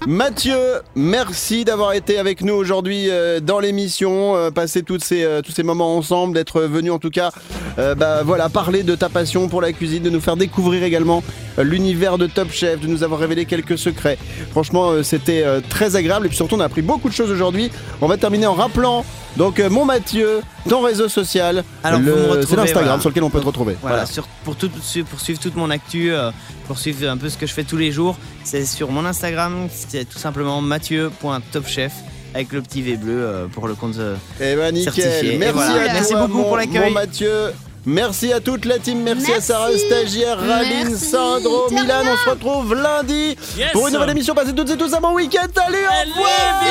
[0.08, 0.56] Mathieu,
[0.96, 5.52] merci d'avoir été avec nous aujourd'hui euh, dans l'émission, euh, passer toutes ces, euh, tous
[5.52, 7.32] ces moments ensemble, d'être venu en tout cas,
[7.80, 11.24] euh, bah, voilà, parler de ta passion pour la cuisine, de nous faire découvrir également
[11.58, 14.20] l'univers de Top Chef, de nous avoir révélé quelques secrets.
[14.52, 17.72] Franchement, c'était très agréable et puis surtout on a appris beaucoup de choses aujourd'hui.
[18.02, 19.04] On va terminer en rappelant
[19.38, 23.00] donc euh, mon Mathieu, ton réseau social, c'est l'Instagram voilà.
[23.02, 23.76] sur lequel on peut te retrouver.
[23.82, 24.06] Voilà, Voilà.
[24.06, 24.70] sur- pour, tout,
[25.10, 26.32] pour suivre toute mon actu, euh,
[26.68, 29.68] pour suivre un peu ce que je fais tous les jours, c'est sur mon Instagram,
[29.72, 31.94] c'est tout simplement mathieu.topchef
[32.34, 33.96] avec le petit V bleu euh, pour le compte.
[33.98, 34.94] euh, Eh ben nickel.
[34.94, 35.38] Certifié.
[35.38, 35.90] Merci voilà.
[35.90, 36.92] à Merci toi, beaucoup mon- pour l'accueil.
[36.94, 37.54] Mathieu.
[37.88, 39.40] Merci à toute la team, merci, à.
[39.40, 41.06] Sarah Stagiaire, Raline, Merci.
[41.06, 42.02] Sandro, Milan.
[42.12, 43.72] On se retrouve lundi Yes.
[43.74, 44.34] pour une nouvelle émission.
[44.34, 45.46] Passez toutes et tous un bon week-end.
[45.56, 46.64] Salut, au Allez, revoir.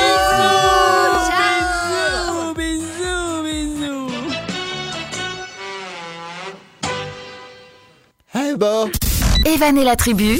[2.53, 4.11] bisous, bisous, bisous.
[8.35, 8.91] Eh ben.
[9.47, 10.39] Evan la tribu,